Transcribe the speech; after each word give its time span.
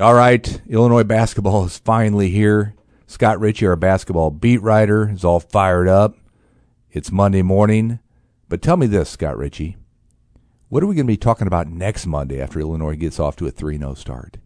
All 0.00 0.14
right, 0.14 0.62
Illinois 0.68 1.02
basketball 1.02 1.64
is 1.64 1.78
finally 1.78 2.30
here. 2.30 2.76
Scott 3.08 3.40
Richey, 3.40 3.66
our 3.66 3.74
basketball 3.74 4.30
beat 4.30 4.62
writer, 4.62 5.10
is 5.10 5.24
all 5.24 5.40
fired 5.40 5.88
up. 5.88 6.16
It's 6.92 7.10
Monday 7.10 7.42
morning. 7.42 7.98
But 8.48 8.62
tell 8.62 8.76
me 8.76 8.86
this, 8.86 9.10
Scott 9.10 9.36
Richey. 9.36 9.76
What 10.68 10.84
are 10.84 10.86
we 10.86 10.94
going 10.94 11.08
to 11.08 11.12
be 11.12 11.16
talking 11.16 11.48
about 11.48 11.66
next 11.66 12.06
Monday 12.06 12.40
after 12.40 12.60
Illinois 12.60 12.94
gets 12.94 13.18
off 13.18 13.34
to 13.36 13.48
a 13.48 13.50
3 13.50 13.76
0 13.76 13.94
start? 13.94 14.36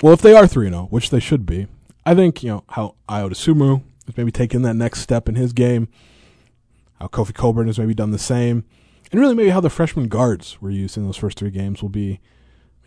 Well, 0.00 0.12
if 0.12 0.22
they 0.22 0.36
are 0.36 0.46
3 0.46 0.68
0, 0.68 0.86
which 0.90 1.10
they 1.10 1.18
should 1.18 1.44
be, 1.44 1.66
I 2.06 2.14
think, 2.14 2.44
you 2.44 2.50
know, 2.50 2.64
how 2.68 2.94
Ayo 3.08 3.30
Dosunmu 3.30 3.82
is 4.06 4.16
maybe 4.16 4.30
taking 4.30 4.62
that 4.62 4.74
next 4.74 5.00
step 5.00 5.28
in 5.28 5.34
his 5.34 5.52
game, 5.52 5.88
how 7.00 7.08
Kofi 7.08 7.34
Cockburn 7.34 7.66
has 7.66 7.80
maybe 7.80 7.94
done 7.94 8.12
the 8.12 8.18
same, 8.18 8.62
and 9.10 9.20
really 9.20 9.34
maybe 9.34 9.50
how 9.50 9.60
the 9.60 9.70
freshman 9.70 10.06
guards 10.06 10.62
were 10.62 10.70
used 10.70 10.96
in 10.96 11.04
those 11.04 11.16
first 11.16 11.36
three 11.36 11.50
games 11.50 11.82
will 11.82 11.88
be 11.88 12.20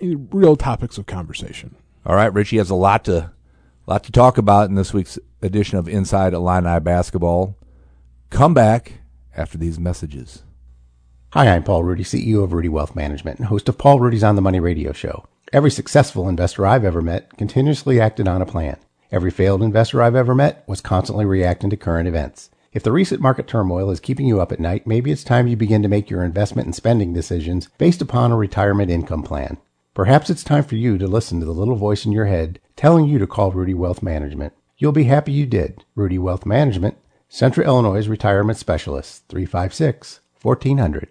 real 0.02 0.56
topics 0.56 0.98
of 0.98 1.06
conversation. 1.06 1.76
All 2.06 2.16
right, 2.16 2.34
Richey 2.34 2.58
has 2.58 2.70
a 2.70 2.76
lot 2.76 3.06
to 3.06 3.32
lot 3.88 4.04
to 4.06 4.12
talk 4.12 4.38
about 4.38 4.70
in 4.70 4.76
this 4.76 4.94
week's 4.94 5.20
edition 5.42 5.78
of 5.78 5.88
Inside 5.88 6.34
Illini 6.34 6.80
Basketball. 6.80 7.58
Come 8.30 8.54
back 8.54 9.02
after 9.36 9.58
these 9.58 9.80
messages. 9.80 10.44
Hi, 11.32 11.48
I'm 11.48 11.64
Paul 11.64 11.84
Rudy, 11.84 12.04
CEO 12.04 12.44
of 12.44 12.54
Rudy 12.54 12.70
Wealth 12.70 12.96
Management 12.96 13.40
and 13.40 13.48
host 13.48 13.68
of 13.68 13.78
Paul 13.78 14.00
Rudy's 14.00 14.24
On 14.24 14.36
the 14.36 14.42
Money 14.42 14.60
radio 14.60 14.94
show. 14.94 15.26
Every 15.52 15.72
successful 15.72 16.30
investor 16.30 16.66
I've 16.66 16.86
ever 16.86 17.02
met 17.02 17.38
continuously 17.38 18.00
acted 18.00 18.28
on 18.28 18.42
a 18.42 18.46
plan. 18.46 18.78
Every 19.12 19.32
failed 19.32 19.62
investor 19.62 20.02
I've 20.02 20.16
ever 20.16 20.34
met 20.34 20.64
was 20.68 20.82
constantly 20.82 21.26
reacting 21.26 21.70
to 21.70 21.78
current 21.78 22.08
events. 22.08 22.50
If 22.72 22.82
the 22.84 22.92
recent 22.92 23.22
market 23.22 23.48
turmoil 23.48 23.92
is 23.92 24.00
keeping 24.00 24.26
you 24.26 24.42
up 24.42 24.52
at 24.52 24.60
night, 24.60 24.88
maybe 24.88 25.12
it's 25.12 25.24
time 25.24 25.48
you 25.48 25.56
begin 25.56 25.84
to 25.84 25.88
make 25.88 26.10
your 26.10 26.24
investment 26.24 26.66
and 26.66 26.74
spending 26.76 27.14
decisions 27.14 27.70
based 27.78 28.02
upon 28.02 28.32
a 28.32 28.36
retirement 28.38 28.90
income 28.90 29.22
plan. 29.22 29.58
Perhaps 29.94 30.32
it's 30.32 30.44
time 30.44 30.64
for 30.64 30.76
you 30.76 30.98
to 30.98 31.06
listen 31.06 31.40
to 31.40 31.46
the 31.46 31.52
little 31.52 31.76
voice 31.76 32.04
in 32.04 32.12
your 32.12 32.26
head 32.26 32.60
telling 32.76 33.06
you 33.06 33.20
to 33.20 33.28
call 33.28 33.52
Rudy 33.52 33.76
Wealth 33.76 34.02
Management. 34.02 34.54
You'll 34.76 34.92
be 34.92 35.04
happy 35.04 35.32
you 35.32 35.46
did. 35.46 35.86
Rudy 35.94 36.18
Wealth 36.18 36.48
Management, 36.48 36.98
Central 37.30 37.68
Illinois 37.68 38.08
Retirement 38.08 38.58
Specialist, 38.58 39.24
356 39.30 40.22
1400. 40.42 41.10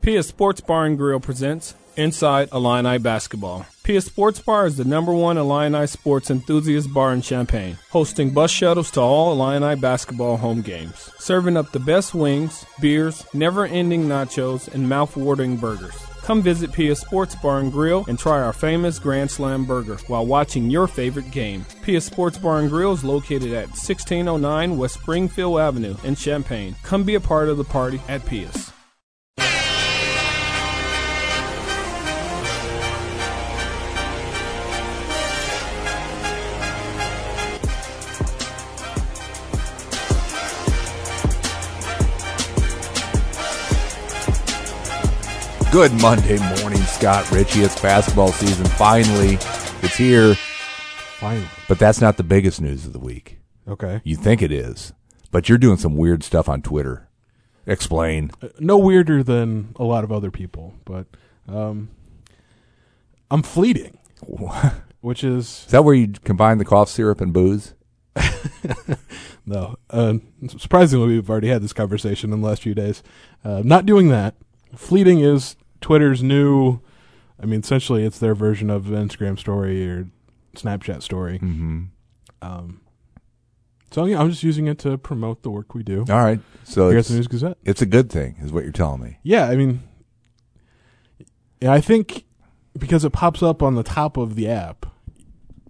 Pia 0.00 0.22
Sports 0.22 0.62
Bar 0.62 0.86
and 0.86 0.96
Grill 0.96 1.20
presents 1.20 1.74
Inside 1.96 2.48
Illini 2.54 2.96
Basketball. 2.96 3.66
Pia 3.82 4.00
Sports 4.00 4.40
Bar 4.40 4.64
is 4.64 4.78
the 4.78 4.84
number 4.84 5.12
one 5.12 5.36
Illini 5.36 5.86
sports 5.86 6.30
enthusiast 6.30 6.92
bar 6.94 7.12
in 7.12 7.20
Champaign, 7.20 7.76
hosting 7.90 8.30
bus 8.30 8.50
shuttles 8.50 8.90
to 8.92 9.00
all 9.02 9.32
Illini 9.32 9.78
basketball 9.78 10.38
home 10.38 10.62
games, 10.62 11.10
serving 11.18 11.58
up 11.58 11.72
the 11.72 11.80
best 11.80 12.14
wings, 12.14 12.64
beers, 12.80 13.26
never 13.34 13.66
ending 13.66 14.06
nachos, 14.06 14.72
and 14.72 14.88
mouth-watering 14.88 15.58
burgers. 15.58 15.94
Come 16.24 16.40
visit 16.40 16.72
Pia 16.72 16.96
Sports 16.96 17.34
Bar 17.34 17.60
and 17.60 17.70
Grill 17.70 18.06
and 18.08 18.18
try 18.18 18.40
our 18.40 18.54
famous 18.54 18.98
Grand 18.98 19.30
Slam 19.30 19.66
burger 19.66 19.98
while 20.06 20.24
watching 20.24 20.70
your 20.70 20.86
favorite 20.86 21.30
game. 21.30 21.66
Pia 21.82 22.00
Sports 22.00 22.38
Bar 22.38 22.60
and 22.60 22.70
Grill 22.70 22.94
is 22.94 23.04
located 23.04 23.52
at 23.52 23.68
1609 23.68 24.78
West 24.78 24.94
Springfield 24.94 25.60
Avenue 25.60 25.94
in 26.02 26.14
Champaign. 26.14 26.76
Come 26.82 27.04
be 27.04 27.16
a 27.16 27.20
part 27.20 27.50
of 27.50 27.58
the 27.58 27.64
party 27.64 28.00
at 28.08 28.24
Pia's. 28.24 28.72
Good 45.74 45.92
Monday 46.00 46.38
morning, 46.60 46.80
Scott 46.82 47.28
Richey. 47.32 47.62
It's 47.62 47.80
basketball 47.80 48.30
season. 48.30 48.64
Finally, 48.64 49.38
it's 49.82 49.96
here. 49.96 50.36
Finally. 50.36 51.48
But 51.66 51.80
that's 51.80 52.00
not 52.00 52.16
the 52.16 52.22
biggest 52.22 52.60
news 52.60 52.86
of 52.86 52.92
the 52.92 53.00
week. 53.00 53.40
Okay. 53.66 54.00
You 54.04 54.14
think 54.14 54.40
it 54.40 54.52
is, 54.52 54.92
but 55.32 55.48
you're 55.48 55.58
doing 55.58 55.76
some 55.76 55.96
weird 55.96 56.22
stuff 56.22 56.48
on 56.48 56.62
Twitter. 56.62 57.08
Explain. 57.66 58.30
Uh, 58.40 58.50
no 58.60 58.78
weirder 58.78 59.24
than 59.24 59.74
a 59.74 59.82
lot 59.82 60.04
of 60.04 60.12
other 60.12 60.30
people, 60.30 60.74
but 60.84 61.08
um, 61.48 61.90
I'm 63.28 63.42
fleeting, 63.42 63.98
which 65.00 65.24
is 65.24 65.64
Is 65.64 65.72
that 65.72 65.82
where 65.82 65.96
you 65.96 66.12
combine 66.22 66.58
the 66.58 66.64
cough 66.64 66.88
syrup 66.88 67.20
and 67.20 67.32
booze? 67.32 67.74
no. 69.44 69.74
Uh, 69.90 70.18
surprisingly, 70.56 71.08
we've 71.08 71.28
already 71.28 71.48
had 71.48 71.62
this 71.62 71.72
conversation 71.72 72.32
in 72.32 72.42
the 72.42 72.46
last 72.46 72.62
few 72.62 72.76
days. 72.76 73.02
Uh, 73.44 73.62
not 73.64 73.84
doing 73.84 74.08
that. 74.10 74.36
Fleeting 74.76 75.18
is 75.18 75.56
Twitter's 75.84 76.22
new. 76.22 76.80
I 77.38 77.44
mean, 77.44 77.60
essentially, 77.60 78.04
it's 78.04 78.18
their 78.18 78.34
version 78.34 78.70
of 78.70 78.84
Instagram 78.84 79.38
story 79.38 79.86
or 79.86 80.08
Snapchat 80.56 81.02
story. 81.02 81.38
Mm-hmm. 81.40 81.82
Um, 82.40 82.80
so 83.90 84.06
yeah, 84.06 84.18
I'm 84.18 84.30
just 84.30 84.42
using 84.42 84.66
it 84.66 84.78
to 84.78 84.96
promote 84.96 85.42
the 85.42 85.50
work 85.50 85.74
we 85.74 85.82
do 85.82 86.06
All 86.08 86.24
right. 86.24 86.40
So 86.64 86.88
here 86.88 86.96
at 86.96 87.00
it's, 87.00 87.08
the 87.10 87.16
News 87.16 87.26
Gazette. 87.28 87.58
it's 87.64 87.82
a 87.82 87.86
good 87.86 88.08
thing, 88.10 88.36
is 88.40 88.50
what 88.50 88.62
you're 88.62 88.72
telling 88.72 89.02
me. 89.02 89.18
Yeah, 89.22 89.44
I 89.48 89.56
mean, 89.56 89.82
yeah, 91.60 91.72
I 91.72 91.80
think 91.82 92.24
because 92.78 93.04
it 93.04 93.10
pops 93.12 93.42
up 93.42 93.62
on 93.62 93.74
the 93.74 93.82
top 93.82 94.16
of 94.16 94.36
the 94.36 94.48
app, 94.48 94.86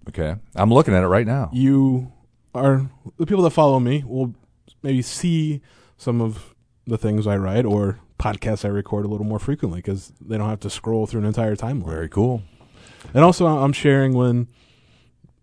Okay. 0.07 0.35
I'm 0.55 0.71
looking 0.71 0.93
at 0.93 1.03
it 1.03 1.07
right 1.07 1.25
now. 1.27 1.49
you 1.51 2.13
are 2.53 2.89
the 3.17 3.25
people 3.25 3.43
that 3.43 3.49
follow 3.49 3.81
me 3.81 4.03
will 4.07 4.33
maybe 4.81 5.01
see 5.01 5.61
some 5.97 6.21
of 6.21 6.55
the 6.87 6.97
things 6.97 7.27
I 7.27 7.35
write 7.35 7.65
or 7.65 7.99
podcasts 8.19 8.63
I 8.65 8.69
record 8.69 9.05
a 9.05 9.07
little 9.07 9.25
more 9.25 9.39
frequently 9.39 9.79
because 9.79 10.13
they 10.21 10.37
don't 10.37 10.49
have 10.49 10.59
to 10.61 10.69
scroll 10.69 11.05
through 11.07 11.21
an 11.21 11.25
entire 11.27 11.55
timeline. 11.55 11.85
Very 11.89 12.09
cool. 12.09 12.41
And 13.13 13.23
also, 13.23 13.45
I'm 13.47 13.73
sharing 13.73 14.13
when 14.13 14.47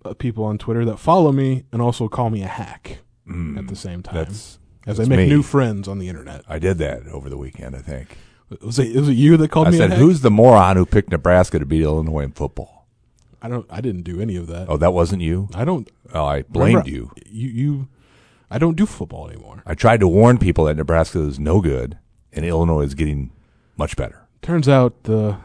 uh, 0.04 0.14
people 0.14 0.44
on 0.44 0.58
Twitter 0.58 0.84
that 0.86 0.98
follow 0.98 1.32
me 1.32 1.64
and 1.72 1.80
also 1.82 2.08
call 2.08 2.30
me 2.30 2.42
a 2.42 2.48
hack 2.48 2.98
Mm, 3.28 3.56
at 3.56 3.68
the 3.68 3.76
same 3.76 4.02
time 4.02 4.16
That's 4.16 4.58
as 4.84 4.98
I 4.98 5.04
make 5.04 5.16
me. 5.18 5.28
new 5.28 5.42
friends 5.44 5.86
on 5.86 6.00
the 6.00 6.08
internet. 6.08 6.42
I 6.48 6.58
did 6.58 6.78
that 6.78 7.06
over 7.06 7.30
the 7.30 7.36
weekend. 7.38 7.76
I 7.76 7.78
think. 7.78 8.18
Was 8.60 8.80
it 8.80 8.96
was 8.96 9.08
it 9.08 9.12
you 9.12 9.36
that 9.36 9.48
called 9.48 9.68
I 9.68 9.70
me? 9.70 9.76
said, 9.76 9.90
a 9.90 9.94
hack? 9.94 9.98
"Who's 10.00 10.22
the 10.22 10.30
moron 10.30 10.76
who 10.76 10.84
picked 10.84 11.12
Nebraska 11.12 11.60
to 11.60 11.64
beat 11.64 11.82
Illinois 11.82 12.24
in 12.24 12.32
football?" 12.32 12.88
I 13.40 13.48
don't. 13.48 13.64
I 13.70 13.80
didn't 13.80 14.02
do 14.02 14.20
any 14.20 14.34
of 14.34 14.48
that. 14.48 14.68
Oh, 14.68 14.76
that 14.76 14.92
wasn't 14.92 15.22
you. 15.22 15.48
I 15.54 15.64
don't. 15.64 15.88
Oh, 16.12 16.24
I 16.24 16.42
blamed 16.42 16.88
you. 16.88 17.12
You 17.30 17.48
you. 17.48 17.88
I 18.50 18.58
don't 18.58 18.76
do 18.76 18.86
football 18.86 19.28
anymore. 19.28 19.62
I 19.64 19.74
tried 19.76 20.00
to 20.00 20.08
warn 20.08 20.38
people 20.38 20.64
that 20.64 20.76
Nebraska 20.76 21.20
is 21.20 21.38
no 21.38 21.60
good 21.60 21.96
and 22.32 22.44
Illinois 22.44 22.82
is 22.82 22.94
getting 22.94 23.30
much 23.76 23.96
better. 23.96 24.26
Turns 24.40 24.68
out 24.68 25.04
the 25.04 25.36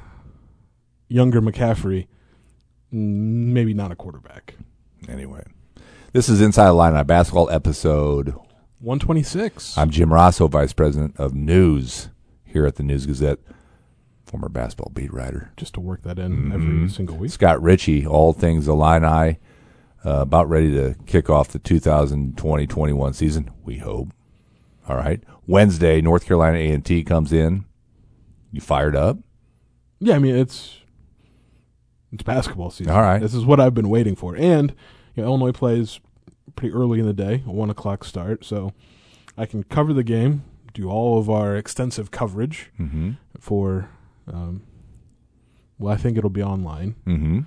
younger 1.07 1.41
McCaffrey, 1.41 2.07
maybe 2.91 3.73
not 3.73 3.91
a 3.91 3.95
quarterback. 3.95 4.55
Anyway, 5.07 5.43
this 6.13 6.29
is 6.29 6.41
Inside 6.41 6.69
Illini 6.69 7.03
Basketball 7.03 7.49
episode. 7.49 8.29
126. 8.79 9.77
I'm 9.77 9.89
Jim 9.89 10.09
Rossow, 10.09 10.49
Vice 10.49 10.73
President 10.73 11.15
of 11.17 11.33
News 11.33 12.09
here 12.43 12.65
at 12.65 12.75
the 12.75 12.83
News 12.83 13.05
Gazette, 13.05 13.39
former 14.25 14.49
basketball 14.49 14.91
beat 14.93 15.13
writer. 15.13 15.51
just 15.57 15.73
to 15.73 15.79
work 15.79 16.03
that 16.03 16.19
in 16.19 16.49
Mhm. 16.49 16.53
every 16.53 16.89
single 16.89 17.17
week. 17.17 17.31
Scott 17.31 17.61
Richey, 17.61 18.05
all 18.05 18.33
things 18.33 18.67
Illini, 18.67 19.37
uh, 20.05 20.21
about 20.21 20.47
ready 20.49 20.71
to 20.73 20.95
kick 21.07 21.29
off 21.29 21.49
the 21.49 21.59
2020-21 21.59 23.13
season. 23.13 23.49
We 23.63 23.77
hope. 23.79 24.09
All 24.87 24.95
right, 24.95 25.21
Wednesday, 25.45 26.01
North 26.01 26.25
Carolina 26.25 26.57
A 26.57 26.71
and 26.71 26.85
T 26.85 27.03
comes 27.03 27.33
in. 27.33 27.65
You 28.51 28.61
fired 28.61 28.95
up? 28.95 29.17
Yeah, 29.99 30.15
I 30.15 30.19
mean 30.19 30.35
it's 30.35 30.77
it's 32.11 32.23
basketball 32.23 32.71
season. 32.71 32.93
All 32.93 33.01
right. 33.01 33.19
This 33.21 33.33
is 33.33 33.43
what 33.45 33.59
I've 33.59 33.73
been 33.73 33.89
waiting 33.89 34.15
for. 34.15 34.35
And 34.35 34.73
you 35.15 35.23
know, 35.23 35.29
Illinois 35.29 35.51
plays 35.51 35.99
pretty 36.55 36.73
early 36.73 36.99
in 36.99 37.05
the 37.05 37.13
day, 37.13 37.43
a 37.45 37.51
one 37.51 37.69
o'clock 37.69 38.03
start, 38.03 38.45
so 38.45 38.73
I 39.37 39.45
can 39.45 39.63
cover 39.63 39.91
the 39.93 40.03
game, 40.03 40.43
do 40.73 40.89
all 40.89 41.19
of 41.19 41.29
our 41.29 41.55
extensive 41.57 42.09
coverage 42.11 42.71
Mm-hmm. 42.79 43.11
for 43.39 43.89
um, 44.31 44.63
well, 45.79 45.93
I 45.93 45.97
think 45.97 46.17
it'll 46.17 46.29
be 46.29 46.43
online. 46.43 46.95
Mm-hmm. 47.05 47.39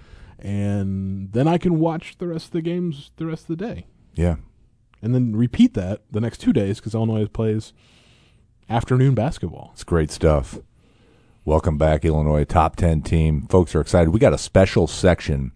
And 0.47 1.33
then 1.33 1.47
I 1.49 1.59
can 1.59 1.79
watch 1.79 2.17
the 2.19 2.29
rest 2.29 2.47
of 2.47 2.53
the 2.53 2.63
games 2.63 3.11
the 3.17 3.27
rest 3.27 3.49
of 3.49 3.59
the 3.59 3.65
day. 3.67 3.87
Yeah. 4.15 4.37
And 5.03 5.15
then 5.15 5.35
repeat 5.35 5.75
that 5.75 6.03
the 6.11 6.21
next 6.21 6.39
two 6.39 6.53
days 6.53 6.79
because 6.79 6.95
Illinois 6.95 7.27
plays 7.27 7.73
afternoon 8.69 9.15
basketball. 9.15 9.71
It's 9.73 9.85
great 9.85 10.11
stuff. 10.11 10.59
Welcome 11.45 11.79
back, 11.79 12.05
Illinois 12.05 12.45
top 12.45 12.77
10 12.77 13.03
team. 13.03 13.47
Folks 13.49 13.75
are 13.75 13.81
excited. 13.81 14.11
We 14.11 14.21
got 14.21 14.35
a 14.35 14.39
special 14.39 14.87
section 14.87 15.53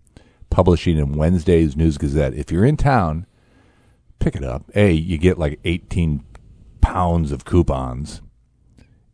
publishing 0.49 0.97
in 0.97 1.13
Wednesday's 1.13 1.77
News 1.77 1.99
Gazette. 1.99 2.35
If 2.35 2.51
you're 2.51 2.65
in 2.65 2.77
town, 2.77 3.27
pick 4.19 4.35
it 4.35 4.45
up. 4.45 4.65
A, 4.75 4.93
you 4.93 5.19
get 5.19 5.39
like 5.39 5.61
18 5.65 6.25
pounds 6.81 7.33
of 7.33 7.45
coupons 7.45 8.23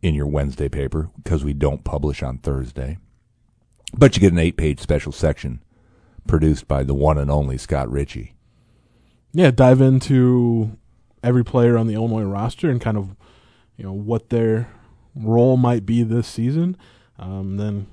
in 0.03 0.15
your 0.15 0.27
Wednesday 0.27 0.69
paper 0.69 1.11
because 1.23 1.45
we 1.45 1.53
don't 1.53 1.85
publish 1.85 2.23
on 2.23 2.39
Thursday. 2.39 2.99
But 3.93 4.17
you 4.17 4.21
get 4.21 4.33
an 4.33 4.39
eight 4.39 4.57
page 4.57 4.81
special 4.81 5.13
section 5.13 5.63
produced 6.27 6.69
by 6.69 6.85
the 6.85 6.95
one 6.95 7.19
and 7.19 7.31
only 7.31 7.59
Scott 7.59 7.91
Richey. 7.91 8.35
Yeah, 9.33 9.51
dive 9.51 9.81
into 9.81 10.77
every 11.23 11.45
player 11.45 11.77
on 11.77 11.87
the 11.87 11.95
Illinois 11.95 12.23
roster 12.23 12.71
and 12.71 12.81
kind 12.81 12.97
of 12.97 13.15
you 13.77 13.85
know 13.85 13.93
what 13.93 14.31
their 14.31 14.71
role 15.15 15.57
might 15.57 15.87
be 15.87 16.03
this 16.03 16.27
season. 16.27 16.77
Um, 17.19 17.57
then 17.57 17.87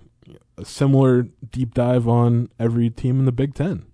a 0.58 0.66
similar 0.66 1.24
deep 1.52 1.74
dive 1.74 2.08
on 2.08 2.50
every 2.60 2.90
team 2.90 3.20
in 3.20 3.26
the 3.26 3.32
Big 3.32 3.54
Ten, 3.54 3.86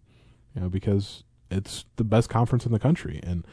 you 0.56 0.62
know, 0.62 0.70
because 0.70 1.24
it's 1.52 1.86
the 1.98 2.04
best 2.04 2.30
conference 2.30 2.66
in 2.66 2.72
the 2.72 2.80
country, 2.80 3.20
and 3.24 3.46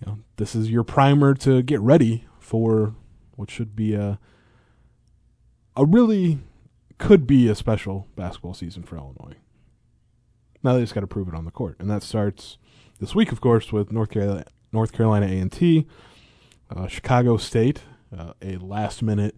you 0.00 0.06
know 0.06 0.18
this 0.36 0.54
is 0.54 0.70
your 0.70 0.84
primer 0.84 1.34
to 1.34 1.62
get 1.62 1.80
ready 1.80 2.24
for 2.38 2.94
what 3.36 3.50
should 3.50 3.74
be 3.74 3.94
a 3.94 4.18
a 5.74 5.84
really 5.84 6.38
could 6.98 7.26
be 7.26 7.48
a 7.48 7.54
special 7.54 8.06
basketball 8.14 8.54
season 8.54 8.82
for 8.82 8.96
Illinois. 8.96 9.36
Now 10.62 10.74
they 10.74 10.80
just 10.82 10.94
got 10.94 11.00
to 11.00 11.06
prove 11.06 11.28
it 11.28 11.34
on 11.34 11.46
the 11.46 11.50
court, 11.50 11.76
and 11.78 11.90
that 11.90 12.02
starts 12.02 12.58
this 13.02 13.16
week, 13.16 13.32
of 13.32 13.40
course, 13.40 13.72
with 13.72 13.90
North 13.90 14.10
Carolina, 14.10 14.44
North 14.70 14.92
Carolina 14.92 15.26
A 15.26 15.40
and 15.40 15.50
T, 15.50 15.88
uh, 16.70 16.86
Chicago 16.86 17.36
State, 17.36 17.82
uh, 18.16 18.34
a 18.40 18.58
last 18.58 19.02
minute 19.02 19.34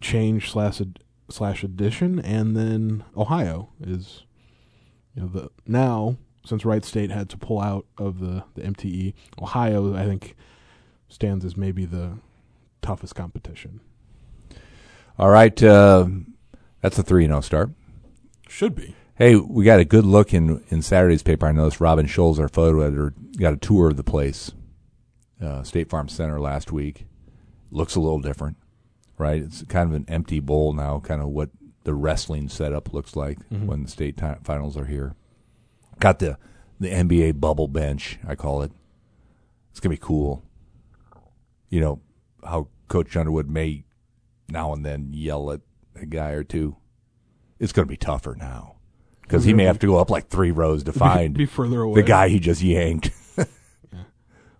change 0.00 0.50
slash 0.50 0.80
ad- 0.80 0.98
slash 1.30 1.62
addition, 1.62 2.18
and 2.18 2.56
then 2.56 3.04
Ohio 3.16 3.68
is 3.80 4.24
you 5.14 5.22
know 5.22 5.28
the 5.28 5.50
now 5.68 6.16
since 6.44 6.64
Wright 6.64 6.84
State 6.84 7.12
had 7.12 7.28
to 7.30 7.36
pull 7.36 7.60
out 7.60 7.86
of 7.96 8.18
the 8.18 8.42
the 8.56 8.62
MTE, 8.62 9.14
Ohio 9.40 9.94
I 9.94 10.04
think 10.04 10.34
stands 11.08 11.44
as 11.44 11.56
maybe 11.56 11.84
the 11.84 12.18
toughest 12.82 13.14
competition. 13.14 13.78
All 15.16 15.30
right, 15.30 15.62
uh, 15.62 16.08
that's 16.82 16.98
a 16.98 17.04
three 17.04 17.24
and 17.24 17.30
zero 17.30 17.40
start. 17.40 17.70
Should 18.48 18.74
be. 18.74 18.96
Hey, 19.18 19.34
we 19.34 19.64
got 19.64 19.80
a 19.80 19.84
good 19.84 20.04
look 20.04 20.32
in 20.32 20.62
in 20.68 20.80
Saturday's 20.80 21.24
paper. 21.24 21.48
I 21.48 21.50
noticed 21.50 21.80
Robin 21.80 22.06
Scholz, 22.06 22.38
our 22.38 22.46
photo 22.46 22.82
editor, 22.82 23.14
got 23.36 23.52
a 23.52 23.56
tour 23.56 23.88
of 23.88 23.96
the 23.96 24.04
place, 24.04 24.52
uh, 25.42 25.64
State 25.64 25.90
Farm 25.90 26.08
Center 26.08 26.38
last 26.38 26.70
week. 26.70 27.04
Looks 27.72 27.96
a 27.96 28.00
little 28.00 28.20
different, 28.20 28.58
right? 29.18 29.42
It's 29.42 29.64
kind 29.64 29.90
of 29.90 29.96
an 29.96 30.04
empty 30.06 30.38
bowl 30.38 30.72
now, 30.72 31.00
kind 31.00 31.20
of 31.20 31.30
what 31.30 31.50
the 31.82 31.94
wrestling 31.94 32.48
setup 32.48 32.94
looks 32.94 33.16
like 33.16 33.38
when 33.66 33.82
the 33.82 33.88
state 33.88 34.16
ti- 34.16 34.38
finals 34.44 34.76
are 34.76 34.84
here. 34.84 35.16
Got 35.98 36.20
the 36.20 36.38
the 36.78 36.88
NBA 36.88 37.40
bubble 37.40 37.66
bench, 37.66 38.20
I 38.24 38.36
call 38.36 38.62
it. 38.62 38.70
It's 39.72 39.80
gonna 39.80 39.94
be 39.94 40.00
cool. 40.00 40.44
You 41.68 41.80
know 41.80 42.00
how 42.44 42.68
Coach 42.86 43.16
Underwood 43.16 43.50
may 43.50 43.82
now 44.48 44.72
and 44.72 44.86
then 44.86 45.10
yell 45.12 45.50
at 45.50 45.62
a 45.96 46.06
guy 46.06 46.30
or 46.30 46.44
two. 46.44 46.76
It's 47.58 47.72
gonna 47.72 47.86
be 47.86 47.96
tougher 47.96 48.36
now 48.38 48.76
because 49.28 49.44
he 49.44 49.52
may 49.52 49.64
have 49.64 49.78
to 49.80 49.86
go 49.86 49.98
up 49.98 50.10
like 50.10 50.28
three 50.28 50.50
rows 50.50 50.82
to 50.84 50.92
find 50.92 51.34
be 51.34 51.46
further 51.46 51.82
away. 51.82 52.00
the 52.00 52.06
guy 52.06 52.28
he 52.28 52.40
just 52.40 52.62
yanked. 52.62 53.10
I 53.38 53.46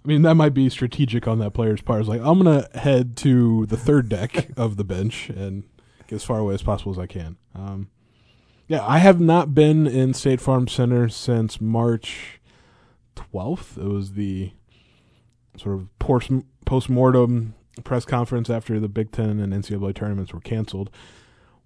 mean, 0.04 0.22
that 0.22 0.34
might 0.34 0.54
be 0.54 0.68
strategic 0.68 1.26
on 1.26 1.38
that 1.40 1.52
player's 1.52 1.80
part. 1.80 2.00
It's 2.00 2.08
like 2.08 2.20
I'm 2.20 2.38
gonna 2.38 2.68
head 2.74 3.16
to 3.18 3.66
the 3.66 3.76
third 3.76 4.08
deck 4.08 4.50
of 4.56 4.76
the 4.76 4.84
bench 4.84 5.30
and 5.30 5.64
get 6.06 6.16
as 6.16 6.24
far 6.24 6.38
away 6.38 6.54
as 6.54 6.62
possible 6.62 6.92
as 6.92 6.98
I 6.98 7.06
can. 7.06 7.36
Um, 7.54 7.90
yeah, 8.68 8.84
I 8.86 8.98
have 8.98 9.18
not 9.18 9.54
been 9.54 9.86
in 9.86 10.12
State 10.12 10.40
Farm 10.40 10.68
Center 10.68 11.08
since 11.08 11.60
March 11.60 12.40
12th. 13.16 13.78
It 13.78 13.88
was 13.88 14.12
the 14.12 14.52
sort 15.56 15.74
of 15.76 15.98
post 15.98 16.88
mortem 16.88 17.54
press 17.84 18.04
conference 18.04 18.50
after 18.50 18.78
the 18.78 18.88
Big 18.88 19.10
Ten 19.10 19.40
and 19.40 19.52
NCAA 19.52 19.94
tournaments 19.94 20.32
were 20.32 20.40
canceled. 20.40 20.90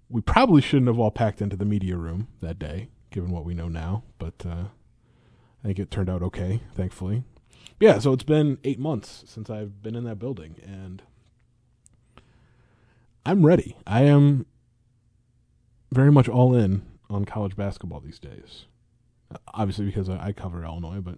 We 0.09 0.21
probably 0.21 0.61
shouldn't 0.61 0.87
have 0.87 0.99
all 0.99 1.11
packed 1.11 1.41
into 1.41 1.55
the 1.55 1.65
media 1.65 1.97
room 1.97 2.27
that 2.41 2.59
day, 2.59 2.89
given 3.11 3.31
what 3.31 3.45
we 3.45 3.53
know 3.53 3.67
now. 3.67 4.03
But 4.19 4.45
uh, 4.45 4.65
I 5.63 5.67
think 5.67 5.79
it 5.79 5.89
turned 5.91 6.09
out 6.09 6.21
okay, 6.21 6.61
thankfully. 6.75 7.23
Yeah, 7.79 7.99
so 7.99 8.13
it's 8.13 8.23
been 8.23 8.59
eight 8.63 8.79
months 8.79 9.23
since 9.27 9.49
I've 9.49 9.81
been 9.81 9.95
in 9.95 10.03
that 10.03 10.19
building, 10.19 10.55
and 10.63 11.01
I'm 13.25 13.45
ready. 13.45 13.75
I 13.87 14.03
am 14.03 14.45
very 15.91 16.11
much 16.11 16.27
all 16.27 16.55
in 16.55 16.83
on 17.09 17.25
college 17.25 17.55
basketball 17.55 17.99
these 17.99 18.19
days. 18.19 18.65
Obviously, 19.53 19.85
because 19.85 20.09
I 20.09 20.27
I 20.27 20.31
cover 20.31 20.63
Illinois, 20.63 20.99
but 21.01 21.15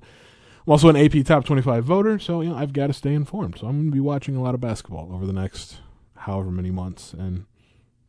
I'm 0.65 0.71
also 0.71 0.89
an 0.89 0.95
AP 0.95 1.25
Top 1.25 1.45
25 1.45 1.83
voter, 1.83 2.19
so 2.19 2.41
you 2.41 2.49
know 2.49 2.55
I've 2.55 2.73
got 2.73 2.87
to 2.87 2.93
stay 2.93 3.13
informed. 3.13 3.57
So 3.59 3.67
I'm 3.67 3.75
going 3.75 3.91
to 3.91 3.95
be 3.95 3.99
watching 3.99 4.35
a 4.35 4.41
lot 4.41 4.55
of 4.55 4.61
basketball 4.61 5.13
over 5.13 5.25
the 5.25 5.33
next 5.33 5.77
however 6.15 6.49
many 6.49 6.71
months, 6.71 7.13
and 7.13 7.45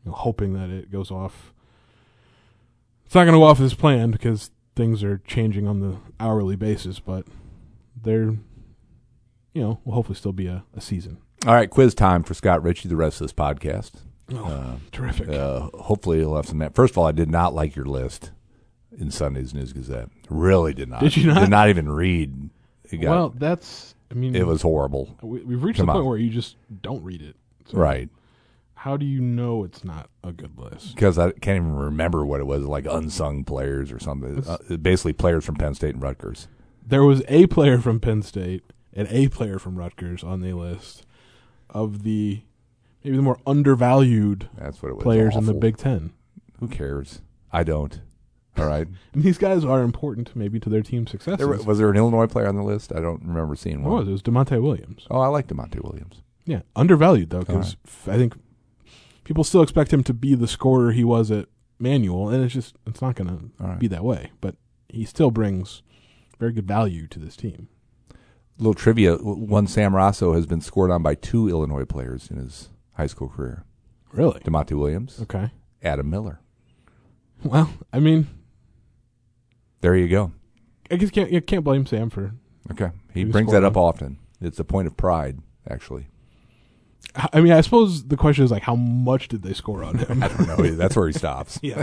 you 0.07 0.13
know, 0.13 0.17
hoping 0.17 0.53
that 0.53 0.71
it 0.71 0.91
goes 0.91 1.11
off. 1.11 1.53
It's 3.05 3.15
not 3.15 3.25
going 3.25 3.35
to 3.35 3.41
go 3.41 3.45
off 3.45 3.61
as 3.61 3.75
planned 3.75 4.13
because 4.13 4.51
things 4.77 5.03
are 5.03 5.19
changing 5.27 5.67
on 5.67 5.81
the 5.81 5.97
hourly 6.21 6.55
basis, 6.55 7.01
but 7.01 7.27
there, 8.01 8.37
you 9.53 9.63
know, 9.63 9.81
will 9.85 9.95
hopefully 9.95 10.17
still 10.17 10.33
be 10.33 10.47
a, 10.47 10.65
a 10.77 10.81
season. 10.81 11.19
All 11.45 11.55
right, 11.55 11.69
quiz 11.69 11.95
time 11.95 12.23
for 12.23 12.35
Scott 12.35 12.63
Richey. 12.63 12.89
The 12.89 12.97
rest 12.97 13.21
of 13.21 13.27
this 13.27 13.33
podcast. 13.33 13.93
Oh, 14.33 14.79
terrific. 14.93 15.29
Uh, 15.29 15.69
hopefully, 15.75 16.19
he'll 16.19 16.37
have 16.37 16.47
some. 16.47 16.69
First 16.71 16.95
of 16.95 16.99
all, 16.99 17.07
I 17.07 17.13
did 17.13 17.31
not 17.31 17.55
like 17.55 17.77
your 17.77 17.85
list 17.85 18.31
in 18.97 19.11
Sunday's 19.11 19.55
News 19.55 19.73
Gazette. 19.73 20.09
Really 20.29 20.73
did 20.75 20.89
not. 20.89 21.01
Did 21.01 21.17
you 21.17 21.27
not? 21.33 21.41
Did 21.41 21.51
not 21.51 21.69
even 21.69 21.89
read. 21.89 22.51
It 22.91 22.99
got, 22.99 23.11
well, 23.11 23.29
that's. 23.37 23.95
I 24.11 24.15
mean, 24.15 24.35
it 24.35 24.47
was 24.47 24.63
horrible. 24.63 25.17
We, 25.21 25.43
we've 25.43 25.63
reached 25.63 25.79
Come 25.79 25.87
the 25.87 25.93
point 25.93 26.03
on. 26.05 26.09
where 26.09 26.19
you 26.19 26.31
just 26.31 26.57
don't 26.83 27.03
read 27.03 27.23
it. 27.23 27.37
So 27.71 27.79
Right. 27.79 28.09
How 28.87 28.97
do 28.97 29.05
you 29.05 29.21
know 29.21 29.65
it's 29.65 29.83
not 29.83 30.11
a 30.23 30.31
good 30.31 30.57
list? 30.57 30.95
Because 30.95 31.19
I 31.19 31.33
can't 31.33 31.57
even 31.57 31.75
remember 31.75 32.25
what 32.25 32.39
it 32.39 32.47
was, 32.47 32.67
like 32.67 32.87
unsung 32.89 33.43
players 33.43 33.91
or 33.91 33.99
something. 33.99 34.45
Uh, 34.47 34.77
basically, 34.77 35.13
players 35.13 35.45
from 35.45 35.57
Penn 35.57 35.75
State 35.75 35.95
and 35.95 36.03
Rutgers. 36.05 36.47
There 36.87 37.03
was 37.03 37.25
a 37.27 37.49
player 37.49 37.81
from 37.81 37.99
Penn 37.99 38.23
State 38.23 38.63
and 38.93 39.09
a 39.11 39.27
player 39.27 39.59
from 39.59 39.77
Rutgers 39.77 40.23
on 40.23 40.41
the 40.41 40.53
list 40.53 41.05
of 41.69 42.05
the 42.05 42.43
maybe 43.03 43.17
the 43.17 43.25
more 43.25 43.41
undervalued 43.45 44.51
That's 44.57 44.81
what 44.81 44.91
it 44.91 44.95
was. 44.95 45.03
players 45.03 45.35
in 45.35 45.47
the 45.47 45.55
Big 45.55 45.79
Ten. 45.79 46.13
Who 46.61 46.69
cares? 46.69 47.23
I 47.53 47.65
don't. 47.65 48.01
All 48.57 48.67
right. 48.67 48.87
And 49.15 49.25
these 49.25 49.37
guys 49.37 49.65
are 49.65 49.83
important 49.83 50.37
maybe 50.37 50.61
to 50.61 50.71
their 50.71 50.83
team 50.83 51.09
success. 51.09 51.41
Was 51.41 51.79
there 51.79 51.91
an 51.91 51.97
Illinois 51.97 52.29
player 52.29 52.47
on 52.47 52.55
the 52.55 52.63
list? 52.63 52.93
I 52.95 53.01
don't 53.01 53.25
remember 53.25 53.57
seeing 53.57 53.83
one. 53.83 53.95
was 53.95 54.07
it? 54.07 54.11
It 54.11 54.13
was 54.13 54.23
Da'Monte 54.23 54.63
Williams. 54.63 55.09
Oh, 55.11 55.19
I 55.19 55.27
like 55.27 55.49
Da'Monte 55.49 55.83
Williams. 55.83 56.23
Yeah, 56.45 56.61
undervalued 56.77 57.31
though, 57.31 57.41
because 57.41 57.77
I 58.07 58.17
think 58.17 58.35
people 59.27 59.43
still 59.43 59.63
expect 59.63 59.93
him 59.93 60.05
to 60.05 60.15
be 60.15 60.35
the 60.37 60.47
scorer 60.47 60.93
he 60.93 61.03
was 61.03 61.33
at 61.33 61.49
Manual, 61.81 62.29
and 62.31 62.43
it's 62.45 62.55
just 62.55 62.77
it's 62.87 63.03
not 63.03 63.17
going 63.17 63.53
All 63.61 63.69
to 63.73 63.77
be 63.77 63.89
that 63.89 64.05
way. 64.05 64.31
But 64.41 64.55
he 64.89 65.05
still 65.05 65.31
brings 65.31 65.83
very 66.39 66.53
good 66.53 66.67
value 66.67 67.07
to 67.09 67.19
this 67.19 67.37
team. 67.37 67.69
A 68.13 68.15
little 68.59 68.73
trivia: 68.73 69.17
one 69.17 69.67
Sam 69.67 69.95
Rossow 69.95 70.33
has 70.35 70.47
been 70.47 70.61
scored 70.63 70.91
on 70.91 71.03
by 71.03 71.15
two 71.17 71.49
Illinois 71.49 71.85
players 71.85 72.31
in 72.31 72.39
his 72.39 72.71
high 72.95 73.09
school 73.09 73.29
career. 73.29 73.65
Really? 74.13 74.41
Da'Monte 74.41 74.79
Williams, 74.79 75.21
Okay. 75.21 75.51
Adam 75.83 76.09
Miller. 76.09 76.41
Well, 77.45 77.71
I 77.93 78.01
mean, 78.01 78.29
There 79.83 79.95
you 79.95 80.09
go. 80.09 80.33
I 80.91 80.97
guess 80.97 81.11
can't 81.11 81.31
you 81.31 81.41
can't 81.43 81.65
blame 81.65 81.85
Sam 81.85 82.09
for. 82.11 82.33
Okay, 82.71 82.91
he 83.13 83.25
brings 83.25 83.49
scored 83.51 83.63
that 83.63 83.67
up 83.67 83.77
often. 83.77 84.19
It's 84.41 84.59
a 84.59 84.65
point 84.65 84.87
of 84.87 84.97
pride, 84.97 85.41
actually. 85.69 86.07
I 87.15 87.41
mean, 87.41 87.53
I 87.53 87.61
suppose 87.63 88.05
the 88.05 88.17
question 88.17 88.45
is 88.45 88.51
like, 88.51 88.63
how 88.63 88.77
much 88.77 89.29
did 89.29 89.43
they 89.43 89.55
score 89.55 89.83
on 89.83 89.99
him? 89.99 90.23
I 90.23 90.29
don't 90.29 90.47
know. 90.47 90.57
That's 90.57 90.97
where 90.97 91.07
he 91.07 91.13
stops. 91.13 91.59
yeah. 91.63 91.83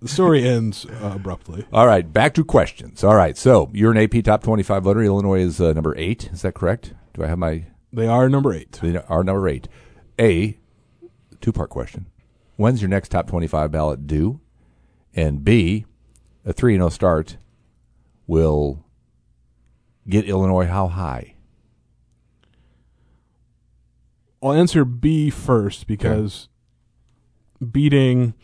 The 0.00 0.08
story 0.08 0.46
ends 0.48 0.86
uh, 0.86 1.12
abruptly. 1.14 1.64
All 1.72 1.86
right, 1.86 2.10
back 2.10 2.34
to 2.34 2.44
questions. 2.44 3.04
All 3.04 3.14
right, 3.14 3.36
so 3.36 3.70
you're 3.72 3.92
an 3.92 3.98
AP 3.98 4.24
top 4.24 4.42
25 4.42 4.82
voter. 4.82 5.02
Illinois 5.02 5.40
is 5.40 5.60
uh, 5.60 5.72
number 5.72 5.94
eight. 5.96 6.30
Is 6.32 6.42
that 6.42 6.54
correct? 6.54 6.94
Do 7.14 7.22
I 7.22 7.26
have 7.26 7.38
my 7.38 7.66
They 7.92 8.06
are 8.06 8.28
number 8.28 8.52
eight. 8.52 8.72
They 8.82 8.96
are 8.96 9.22
number 9.22 9.46
eight. 9.48 9.68
A, 10.18 10.58
two 11.40 11.52
part 11.52 11.70
question. 11.70 12.06
When's 12.56 12.80
your 12.82 12.88
next 12.88 13.10
top 13.10 13.26
25 13.28 13.70
ballot 13.70 14.06
due? 14.06 14.40
And 15.14 15.44
B, 15.44 15.84
a 16.44 16.52
3 16.52 16.76
0 16.76 16.88
start 16.88 17.36
will 18.26 18.84
get 20.08 20.24
Illinois 20.24 20.66
how 20.66 20.88
high? 20.88 21.31
I'll 24.42 24.52
answer 24.52 24.84
B 24.84 25.30
first 25.30 25.86
because 25.86 26.48
beating 27.70 28.34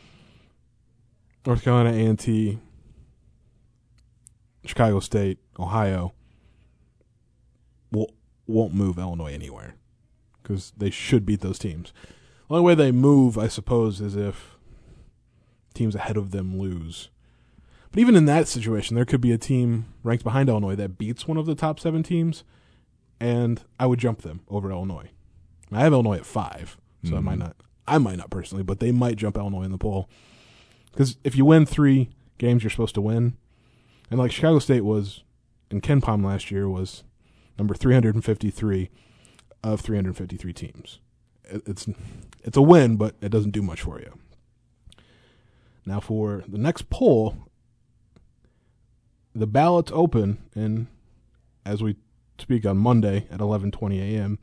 North 1.44 1.64
Carolina 1.64 1.90
A 1.90 2.06
and 2.06 2.18
T, 2.18 2.58
Chicago 4.64 5.00
State, 5.00 5.38
Ohio 5.58 6.12
will 7.90 8.12
won't 8.46 8.74
move 8.74 8.98
Illinois 8.98 9.32
anywhere 9.32 9.74
because 10.42 10.72
they 10.76 10.90
should 10.90 11.26
beat 11.26 11.40
those 11.40 11.58
teams. 11.58 11.92
The 12.48 12.54
only 12.54 12.64
way 12.64 12.74
they 12.74 12.92
move, 12.92 13.36
I 13.36 13.48
suppose, 13.48 14.00
is 14.00 14.14
if 14.14 14.56
teams 15.74 15.94
ahead 15.94 16.16
of 16.16 16.30
them 16.30 16.58
lose. 16.58 17.10
But 17.90 18.00
even 18.00 18.14
in 18.14 18.24
that 18.26 18.48
situation, 18.48 18.94
there 18.94 19.04
could 19.04 19.20
be 19.20 19.32
a 19.32 19.38
team 19.38 19.86
ranked 20.02 20.24
behind 20.24 20.48
Illinois 20.48 20.76
that 20.76 20.98
beats 20.98 21.26
one 21.26 21.36
of 21.36 21.46
the 21.46 21.54
top 21.54 21.80
seven 21.80 22.02
teams, 22.02 22.44
and 23.18 23.62
I 23.80 23.86
would 23.86 23.98
jump 23.98 24.22
them 24.22 24.40
over 24.48 24.70
Illinois. 24.70 25.10
I 25.72 25.80
have 25.80 25.92
Illinois 25.92 26.18
at 26.18 26.26
five, 26.26 26.76
so 27.04 27.16
I 27.16 27.20
might 27.20 27.32
mm-hmm. 27.32 27.40
not. 27.40 27.56
I 27.86 27.98
might 27.98 28.18
not 28.18 28.30
personally, 28.30 28.62
but 28.62 28.80
they 28.80 28.92
might 28.92 29.16
jump 29.16 29.36
Illinois 29.36 29.62
in 29.62 29.72
the 29.72 29.78
poll 29.78 30.08
because 30.92 31.16
if 31.24 31.36
you 31.36 31.44
win 31.44 31.64
three 31.64 32.10
games, 32.36 32.62
you're 32.62 32.70
supposed 32.70 32.94
to 32.96 33.00
win, 33.00 33.36
and 34.10 34.18
like 34.18 34.32
Chicago 34.32 34.58
State 34.58 34.82
was 34.82 35.22
in 35.70 35.80
KenPom 35.80 36.24
last 36.24 36.50
year 36.50 36.68
was 36.68 37.04
number 37.58 37.74
353 37.74 38.90
of 39.62 39.80
353 39.80 40.52
teams. 40.52 41.00
It's 41.44 41.88
it's 42.42 42.56
a 42.56 42.62
win, 42.62 42.96
but 42.96 43.16
it 43.20 43.30
doesn't 43.30 43.52
do 43.52 43.62
much 43.62 43.82
for 43.82 43.98
you. 43.98 44.18
Now 45.86 46.00
for 46.00 46.44
the 46.46 46.58
next 46.58 46.90
poll, 46.90 47.48
the 49.34 49.46
ballot's 49.46 49.92
open 49.94 50.38
and 50.54 50.86
as 51.64 51.82
we 51.82 51.96
speak 52.38 52.64
on 52.66 52.78
Monday 52.78 53.26
at 53.30 53.40
11:20 53.40 54.00
a.m. 54.00 54.38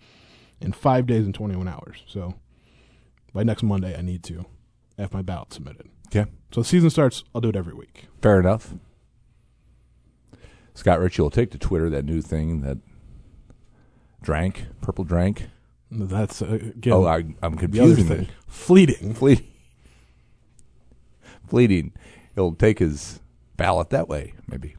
in 0.62 0.72
5 0.72 1.06
days 1.06 1.26
and 1.26 1.34
21 1.34 1.68
hours. 1.68 2.04
So 2.08 2.36
by 3.34 3.44
next 3.44 3.64
Monday 3.64 3.98
I 3.98 4.02
need 4.02 4.24
to 4.24 4.46
have 4.98 5.14
my 5.14 5.22
ballot 5.22 5.54
submitted. 5.54 5.90
Okay. 6.08 6.30
So 6.52 6.62
the 6.62 6.66
season 6.66 6.90
starts, 6.90 7.24
I'll 7.34 7.42
do 7.42 7.50
it 7.50 7.56
every 7.56 7.74
week. 7.74 8.06
Fair 8.22 8.40
enough. 8.40 8.74
Scott 10.74 11.00
Richey 11.00 11.22
will 11.22 11.30
take 11.30 11.52
to 11.52 11.58
Twitter 11.58 11.90
that 11.90 12.06
new 12.06 12.22
thing 12.22 12.62
that 12.62 12.78
drank, 14.22 14.66
purple 14.82 15.04
drank. 15.04 15.48
That's 15.90 16.42
uh, 16.42 16.60
again, 16.76 16.94
oh, 16.94 17.06
I, 17.06 17.24
I'm 17.42 17.56
confusing 17.56 18.08
thing. 18.08 18.28
Fleeting. 18.48 19.14
Fleeting. 19.14 19.48
Fleeting. 21.48 21.94
He'll 22.34 22.54
take 22.54 22.80
his 22.80 23.20
ballot 23.56 23.90
that 23.92 24.10
way, 24.10 24.34
maybe. 24.48 24.76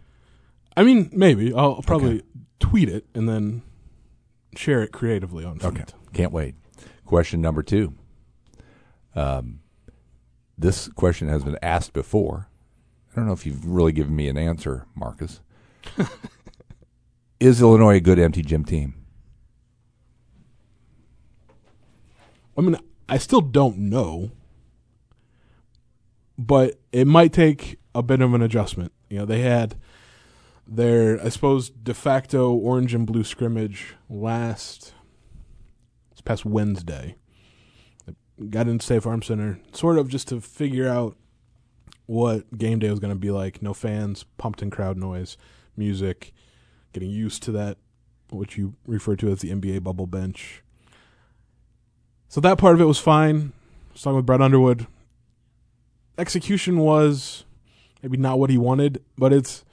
I 0.77 0.83
mean, 0.83 1.09
maybe 1.13 1.55
I'll 1.55 1.81
probably 1.83 2.23
tweet 2.61 2.89
it 2.89 3.07
and 3.15 3.29
then 3.29 3.63
share 4.59 4.83
it 4.83 4.93
creatively 4.93 5.45
on. 5.45 5.59
Okay. 5.63 5.79
Feed. 5.79 5.95
Can't 6.13 6.33
wait. 6.33 6.55
Question 7.05 7.41
number 7.41 7.63
two. 7.63 7.95
Um, 9.15 9.61
this 10.59 10.89
question 10.89 11.29
has 11.29 11.45
been 11.45 11.59
asked 11.63 11.93
before. 11.93 12.49
I 13.13 13.17
don't 13.17 13.27
know 13.27 13.33
if 13.33 13.47
you've 13.47 13.67
really 13.67 13.93
given 13.93 14.15
me 14.15 14.29
an 14.29 14.37
answer, 14.37 14.87
Marcus. 14.95 15.41
Is 17.41 17.61
Illinois 17.61 17.97
a 17.97 18.01
good 18.01 18.19
empty 18.19 18.43
gym 18.43 18.65
team? 18.65 18.95
I 22.57 22.63
mean, 22.63 22.77
I 23.09 23.19
still 23.19 23.43
don't 23.43 23.79
know, 23.79 24.31
but 26.39 26.79
it 26.93 27.07
might 27.07 27.33
take 27.33 27.79
a 27.95 28.03
bit 28.03 28.21
of 28.21 28.33
an 28.35 28.43
adjustment. 28.43 28.93
You 29.09 29.19
know, 29.19 29.27
they 29.27 29.41
had 29.41 29.77
their, 30.67 31.25
I 31.25 31.29
suppose, 31.29 31.71
de 31.71 31.95
facto 31.95 32.53
orange 32.53 32.95
and 32.95 33.07
blue 33.07 33.25
scrimmage 33.25 33.95
last 34.09 34.95
this 36.11 36.21
past 36.21 36.45
Wednesday. 36.45 37.17
Got 38.51 38.69
into 38.69 38.85
State 38.85 39.03
Farm 39.03 39.23
Center, 39.23 39.61
sort 39.73 39.99
of 39.99 40.09
just 40.09 40.29
to 40.29 40.41
figure 40.41 40.89
out 40.89 41.17
what 42.05 42.59
game 42.59 42.79
day 42.79 42.91
was 42.91 43.01
going 43.01 43.13
to 43.13 43.19
be 43.19 43.31
like. 43.31 43.63
No 43.63 43.73
fans, 43.73 44.25
pumped 44.37 44.61
in 44.61 44.71
crowd 44.71 44.97
noise, 44.97 45.37
music, 45.77 46.33
getting 46.93 47.11
used 47.11 47.43
to 47.45 47.53
that, 47.53 47.79
which 48.31 48.59
you 48.59 48.75
refer 48.87 49.17
to 49.17 49.31
as 49.31 49.41
the 49.41 49.51
NBA 49.51 49.83
bubble 49.83 50.07
bench. 50.07 50.63
So 52.29 52.41
that 52.41 52.59
part 52.59 52.75
of 52.75 52.81
it 52.81 52.85
was 52.85 52.99
fine. 52.99 53.53
I 53.91 53.93
was 53.93 54.03
talking 54.03 54.17
with 54.17 54.27
Brad 54.27 54.43
Underwood. 54.43 54.87
Execution 56.19 56.79
was 56.79 57.45
maybe 58.03 58.17
not 58.17 58.39
what 58.39 58.51
he 58.51 58.59
wanted, 58.59 59.03
but 59.17 59.33
it's 59.33 59.65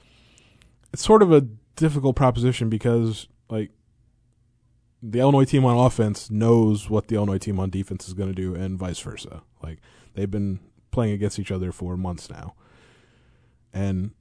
it's 0.94 1.04
sort 1.04 1.22
of 1.22 1.32
a 1.32 1.40
difficult 1.74 2.14
proposition 2.14 2.68
because 2.68 3.26
like 3.50 3.72
the 5.02 5.18
Illinois 5.18 5.44
team 5.44 5.64
on 5.64 5.76
offense 5.76 6.30
knows 6.30 6.88
what 6.88 7.08
the 7.08 7.16
Illinois 7.16 7.38
team 7.38 7.58
on 7.58 7.68
defense 7.68 8.06
is 8.06 8.14
going 8.14 8.28
to 8.28 8.34
do, 8.34 8.54
and 8.54 8.78
vice 8.78 9.00
versa. 9.00 9.42
Like 9.60 9.80
they've 10.14 10.30
been 10.30 10.60
playing 10.92 11.12
against 11.12 11.40
each 11.40 11.50
other 11.50 11.72
for 11.72 11.96
months 11.96 12.30
now, 12.30 12.54
and 13.72 14.12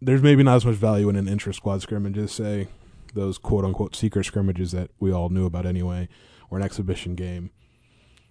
there's 0.00 0.22
maybe 0.22 0.42
not 0.42 0.56
as 0.56 0.64
much 0.64 0.76
value 0.76 1.10
in 1.10 1.16
an 1.16 1.28
intra 1.28 1.52
squad 1.52 1.82
scrimmage 1.82 2.14
scrimmages, 2.14 2.32
say 2.32 2.68
those 3.12 3.36
quote 3.36 3.66
unquote 3.66 3.94
secret 3.94 4.24
scrimmages 4.24 4.72
that 4.72 4.90
we 4.98 5.12
all 5.12 5.28
knew 5.28 5.44
about 5.44 5.66
anyway, 5.66 6.08
or 6.48 6.56
an 6.56 6.64
exhibition 6.64 7.14
game. 7.14 7.50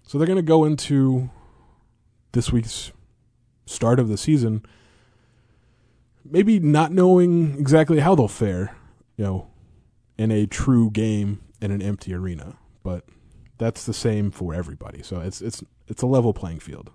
So 0.02 0.18
they're 0.18 0.26
going 0.26 0.34
to 0.34 0.42
go 0.42 0.64
into 0.64 1.30
this 2.32 2.50
week's 2.50 2.90
start 3.66 4.00
of 4.00 4.08
the 4.08 4.18
season, 4.18 4.66
maybe 6.24 6.58
not 6.60 6.92
knowing 6.92 7.58
exactly 7.58 8.00
how 8.00 8.14
they'll 8.14 8.28
fare, 8.28 8.74
you 9.16 9.24
know, 9.24 9.48
in 10.18 10.30
a 10.30 10.46
true 10.46 10.90
game 10.90 11.40
in 11.60 11.70
an 11.70 11.82
empty 11.82 12.14
arena. 12.14 12.56
But 12.82 13.04
that's 13.58 13.84
the 13.84 13.94
same 13.94 14.30
for 14.30 14.54
everybody. 14.54 15.02
So 15.02 15.20
it's 15.20 15.40
it's 15.40 15.62
it's 15.88 16.02
a 16.02 16.06
level 16.06 16.32
playing 16.32 16.60
field. 16.60 16.90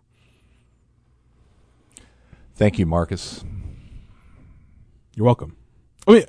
Thank 2.56 2.80
you, 2.80 2.86
Marcus. 2.86 3.44
You're 5.16 5.26
welcome. 5.26 5.56
I 6.08 6.12
mean, 6.12 6.26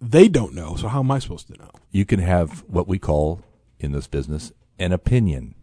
they 0.00 0.28
don't 0.28 0.54
know, 0.54 0.76
so 0.76 0.88
how 0.88 1.00
am 1.00 1.10
I 1.10 1.18
supposed 1.18 1.48
to 1.48 1.58
know? 1.58 1.70
You 1.90 2.04
can 2.04 2.20
have 2.20 2.64
what 2.68 2.86
we 2.86 2.98
call 2.98 3.42
in 3.78 3.92
this 3.92 4.06
business 4.06 4.52
an 4.78 4.92
opinion. 4.92 5.54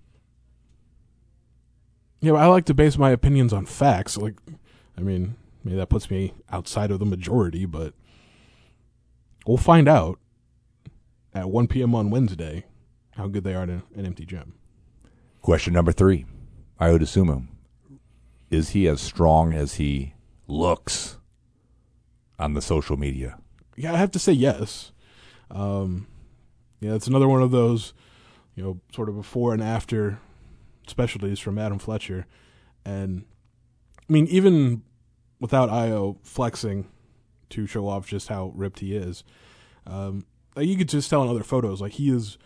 Yeah, 2.22 2.32
but 2.32 2.42
I 2.42 2.48
like 2.48 2.66
to 2.66 2.74
base 2.74 2.98
my 2.98 3.12
opinions 3.12 3.52
on 3.54 3.66
facts. 3.66 4.18
Like, 4.18 4.36
I 4.98 5.02
mean, 5.02 5.36
maybe 5.64 5.78
that 5.78 5.90
puts 5.90 6.10
me 6.10 6.34
outside 6.52 6.92
of 6.92 7.00
the 7.00 7.06
majority, 7.06 7.66
but 7.66 7.94
we'll 9.46 9.58
find 9.58 9.88
out 9.88 10.20
at 11.34 11.50
1 11.50 11.68
p.m. 11.68 11.96
on 11.96 12.10
Wednesday 12.10 12.66
how 13.12 13.28
good 13.28 13.44
they 13.44 13.54
are 13.54 13.64
in 13.64 13.84
an 13.96 14.06
empty 14.06 14.26
gym. 14.26 14.54
Question 15.42 15.74
number 15.74 15.92
three. 15.92 16.26
Ayo 16.80 17.00
Dosunmu. 17.00 17.48
Is 18.50 18.70
he 18.70 18.88
as 18.88 19.02
strong 19.02 19.54
as 19.54 19.76
he 19.76 20.14
looks 20.48 21.18
on 22.38 22.54
the 22.54 22.62
social 22.62 22.98
media? 22.98 23.38
Yeah, 23.78 23.94
I 23.94 23.98
have 23.98 24.12
to 24.12 24.20
say 24.20 24.34
yes. 24.34 24.92
Um, 25.50 26.08
yeah, 26.80 26.94
it's 26.94 27.08
another 27.08 27.28
one 27.28 27.42
of 27.42 27.52
those, 27.52 27.94
you 28.56 28.64
know, 28.64 28.80
sort 28.94 29.10
of 29.10 29.16
before 29.16 29.54
and 29.54 29.64
after 29.64 30.20
specialties 30.88 31.40
from 31.40 31.58
Adam 31.58 31.80
Fletcher. 31.80 32.26
And, 32.84 33.26
I 34.10 34.14
mean, 34.14 34.28
even 34.28 34.84
without 35.42 35.70
Ayo 35.70 36.16
flexing 36.24 36.88
to 37.50 37.68
show 37.68 37.90
off 37.90 38.08
just 38.08 38.30
how 38.30 38.54
ripped 38.56 38.80
he 38.80 38.96
is, 38.96 39.26
um, 39.86 40.26
you 40.56 40.78
could 40.78 40.88
just 40.88 41.10
tell 41.10 41.24
in 41.24 41.30
other 41.30 41.44
photos, 41.44 41.82
like 41.82 41.94
he 41.94 42.10
is 42.10 42.38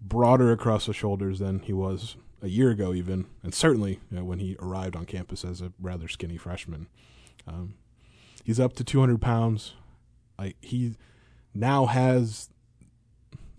broader 0.00 0.52
across 0.52 0.84
the 0.84 0.92
shoulders 0.92 1.38
than 1.38 1.60
he 1.60 1.72
was 1.72 2.16
a 2.42 2.48
year 2.48 2.70
ago, 2.70 2.92
even, 2.92 3.26
and 3.42 3.54
certainly 3.54 4.00
you 4.10 4.18
know, 4.18 4.24
when 4.24 4.38
he 4.38 4.56
arrived 4.60 4.96
on 4.96 5.06
campus 5.06 5.44
as 5.44 5.62
a 5.62 5.72
rather 5.80 6.08
skinny 6.08 6.36
freshman. 6.36 6.88
Um, 7.46 7.74
he's 8.42 8.60
up 8.60 8.74
to 8.74 8.84
200 8.84 9.20
pounds. 9.20 9.74
Like 10.38 10.56
he 10.60 10.96
now 11.54 11.86
has, 11.86 12.50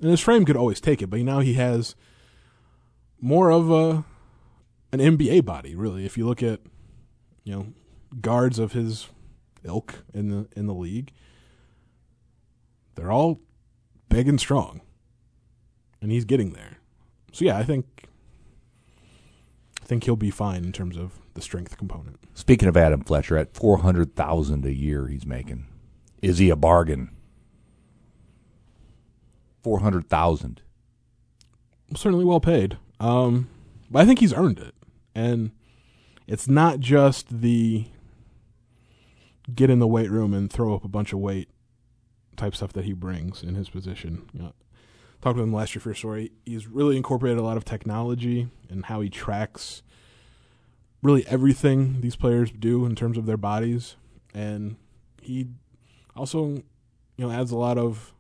and 0.01 0.11
his 0.11 0.19
frame 0.19 0.45
could 0.45 0.57
always 0.57 0.81
take 0.81 1.01
it, 1.01 1.07
but 1.07 1.19
now 1.21 1.39
he 1.39 1.53
has 1.53 1.95
more 3.19 3.49
of 3.51 3.71
a 3.71 4.03
an 4.91 4.99
NBA 4.99 5.45
body, 5.45 5.75
really. 5.75 6.05
If 6.05 6.17
you 6.17 6.27
look 6.27 6.43
at, 6.43 6.59
you 7.43 7.53
know, 7.53 7.67
guards 8.21 8.59
of 8.59 8.73
his 8.73 9.09
ilk 9.63 10.03
in 10.13 10.29
the 10.29 10.47
in 10.55 10.67
the 10.67 10.73
league, 10.73 11.11
they're 12.95 13.11
all 13.11 13.39
big 14.09 14.27
and 14.27 14.39
strong, 14.39 14.81
and 16.01 16.11
he's 16.11 16.25
getting 16.25 16.53
there. 16.53 16.77
So 17.31 17.45
yeah, 17.45 17.57
I 17.57 17.63
think 17.63 18.05
I 19.81 19.85
think 19.85 20.03
he'll 20.05 20.15
be 20.15 20.31
fine 20.31 20.63
in 20.63 20.71
terms 20.71 20.97
of 20.97 21.19
the 21.33 21.41
strength 21.41 21.77
component. 21.77 22.17
Speaking 22.33 22.67
of 22.69 22.77
Adam 22.77 23.01
Fletcher, 23.01 23.37
at 23.37 23.53
four 23.53 23.79
hundred 23.79 24.15
thousand 24.15 24.65
a 24.65 24.73
year 24.73 25.07
he's 25.07 25.25
making, 25.25 25.65
is 26.21 26.37
he 26.37 26.49
a 26.49 26.55
bargain? 26.55 27.09
Four 29.63 29.79
hundred 29.79 30.07
thousand. 30.09 30.61
certainly 31.95 32.25
well 32.25 32.39
paid. 32.39 32.77
Um, 32.99 33.49
but 33.91 34.01
I 34.03 34.05
think 34.05 34.19
he's 34.19 34.33
earned 34.33 34.59
it, 34.59 34.73
and 35.13 35.51
it's 36.27 36.47
not 36.47 36.79
just 36.79 37.41
the 37.41 37.85
get 39.53 39.69
in 39.69 39.79
the 39.79 39.87
weight 39.87 40.09
room 40.09 40.33
and 40.33 40.51
throw 40.51 40.75
up 40.75 40.83
a 40.83 40.87
bunch 40.89 41.13
of 41.13 41.19
weight 41.19 41.49
type 42.35 42.55
stuff 42.55 42.73
that 42.73 42.85
he 42.85 42.93
brings 42.93 43.43
in 43.43 43.55
his 43.55 43.69
position. 43.69 44.27
You 44.33 44.39
know, 44.41 44.53
talked 45.21 45.37
with 45.37 45.45
him 45.45 45.53
last 45.53 45.75
year 45.75 45.81
for 45.81 45.91
a 45.91 45.95
story. 45.95 46.31
He's 46.45 46.67
really 46.67 46.97
incorporated 46.97 47.39
a 47.39 47.43
lot 47.43 47.57
of 47.57 47.65
technology 47.65 48.47
and 48.69 48.85
how 48.85 49.01
he 49.01 49.09
tracks 49.09 49.81
really 51.01 51.25
everything 51.27 52.01
these 52.01 52.15
players 52.15 52.51
do 52.51 52.85
in 52.85 52.95
terms 52.95 53.17
of 53.17 53.25
their 53.25 53.37
bodies, 53.37 53.95
and 54.33 54.75
he 55.21 55.47
also 56.15 56.45
you 56.47 56.63
know 57.17 57.31
adds 57.31 57.51
a 57.51 57.57
lot 57.57 57.77
of 57.77 58.13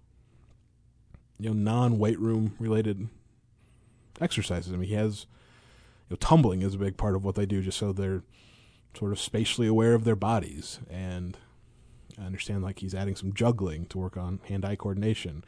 you 1.39 1.49
know 1.49 1.55
non 1.55 1.97
weight 1.97 2.19
room 2.19 2.55
related 2.59 3.07
exercises. 4.21 4.71
I 4.71 4.77
mean, 4.77 4.89
he 4.89 4.95
has 4.95 5.25
you 6.09 6.13
know, 6.13 6.17
tumbling 6.17 6.61
is 6.61 6.75
a 6.75 6.77
big 6.77 6.97
part 6.97 7.15
of 7.15 7.23
what 7.23 7.35
they 7.35 7.45
do, 7.45 7.61
just 7.61 7.77
so 7.77 7.91
they're 7.91 8.23
sort 8.97 9.11
of 9.11 9.19
spatially 9.19 9.67
aware 9.67 9.93
of 9.93 10.03
their 10.03 10.15
bodies. 10.15 10.79
And 10.89 11.37
I 12.19 12.23
understand 12.23 12.63
like 12.63 12.79
he's 12.79 12.95
adding 12.95 13.15
some 13.15 13.33
juggling 13.33 13.85
to 13.87 13.97
work 13.97 14.17
on 14.17 14.39
hand-eye 14.47 14.77
coordination. 14.77 15.43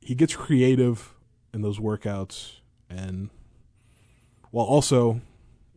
He 0.00 0.14
gets 0.14 0.36
creative 0.36 1.14
in 1.52 1.62
those 1.62 1.78
workouts, 1.78 2.56
and 2.88 3.30
while 4.50 4.66
also, 4.66 5.20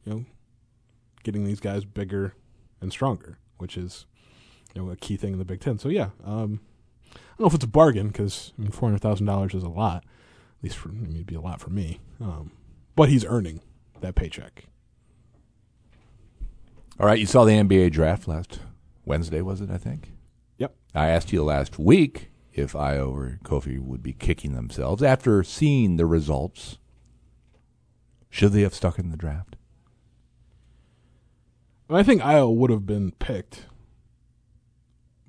you 0.06 0.14
know, 0.14 0.26
getting 1.24 1.46
these 1.46 1.60
guys 1.60 1.86
bigger 1.86 2.36
and 2.82 2.92
stronger, 2.92 3.40
which 3.58 3.78
is 3.78 4.06
you 4.76 4.82
know 4.82 4.92
a 4.92 4.96
key 4.96 5.18
thing 5.18 5.34
in 5.34 5.40
the 5.40 5.46
Big 5.46 5.62
Ten. 5.62 5.80
So 5.80 5.90
yeah, 5.90 6.10
um, 6.24 6.60
I 7.14 7.18
don't 7.38 7.40
know 7.40 7.48
if 7.48 7.54
it's 7.54 7.64
a 7.64 7.68
bargain 7.68 8.08
because 8.08 8.54
I 8.58 8.62
mean, 8.62 8.72
four 8.72 8.90
hundred 8.90 9.02
thousand 9.02 9.26
dollars 9.26 9.54
is 9.54 9.64
a 9.64 9.70
lot. 9.70 10.04
At 10.04 10.64
least 10.64 10.78
for 10.78 10.90
I 10.90 10.94
mean, 10.94 11.14
it'd 11.14 11.26
be 11.26 11.36
a 11.36 11.42
lot 11.42 11.62
for 11.62 11.70
me. 11.70 12.00
Um, 12.22 12.52
but 12.96 13.10
he's 13.10 13.26
earning 13.26 13.62
that 14.02 14.16
paycheck. 14.16 14.66
All 17.00 17.06
right, 17.06 17.20
you 17.20 17.26
saw 17.26 17.46
the 17.46 17.54
NBA 17.54 17.92
draft 17.92 18.28
last 18.28 18.60
Wednesday, 19.06 19.42
was 19.42 19.62
it? 19.62 19.72
I 19.72 19.78
think. 19.78 20.12
Yep. 20.58 20.76
I 20.94 21.08
asked 21.08 21.32
you 21.32 21.44
last 21.44 21.80
week 21.80 22.30
if 22.54 22.74
Ayo 22.74 23.14
or 23.14 23.40
Kofi 23.44 23.80
would 23.80 24.04
be 24.04 24.12
kicking 24.12 24.54
themselves 24.54 25.02
after 25.02 25.42
seeing 25.44 25.96
the 25.96 26.06
results. 26.06 26.78
Should 28.30 28.52
they 28.52 28.62
have 28.62 28.74
stuck 28.74 29.00
in 29.00 29.12
the 29.12 29.18
draft? 29.18 29.56
I 31.90 32.04
think 32.04 32.22
Ayo 32.22 32.54
would 32.54 32.70
have 32.70 32.86
been 32.86 33.12
picked 33.12 33.68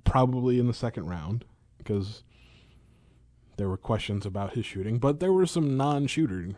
probably 0.04 0.58
in 0.58 0.66
the 0.66 0.74
second 0.74 1.06
round 1.06 1.44
because 1.78 2.24
there 3.56 3.68
were 3.68 3.76
questions 3.76 4.26
about 4.26 4.54
his 4.54 4.66
shooting, 4.66 4.98
but 4.98 5.20
there 5.20 5.32
were 5.32 5.46
some 5.46 5.76
non-shooters, 5.76 6.54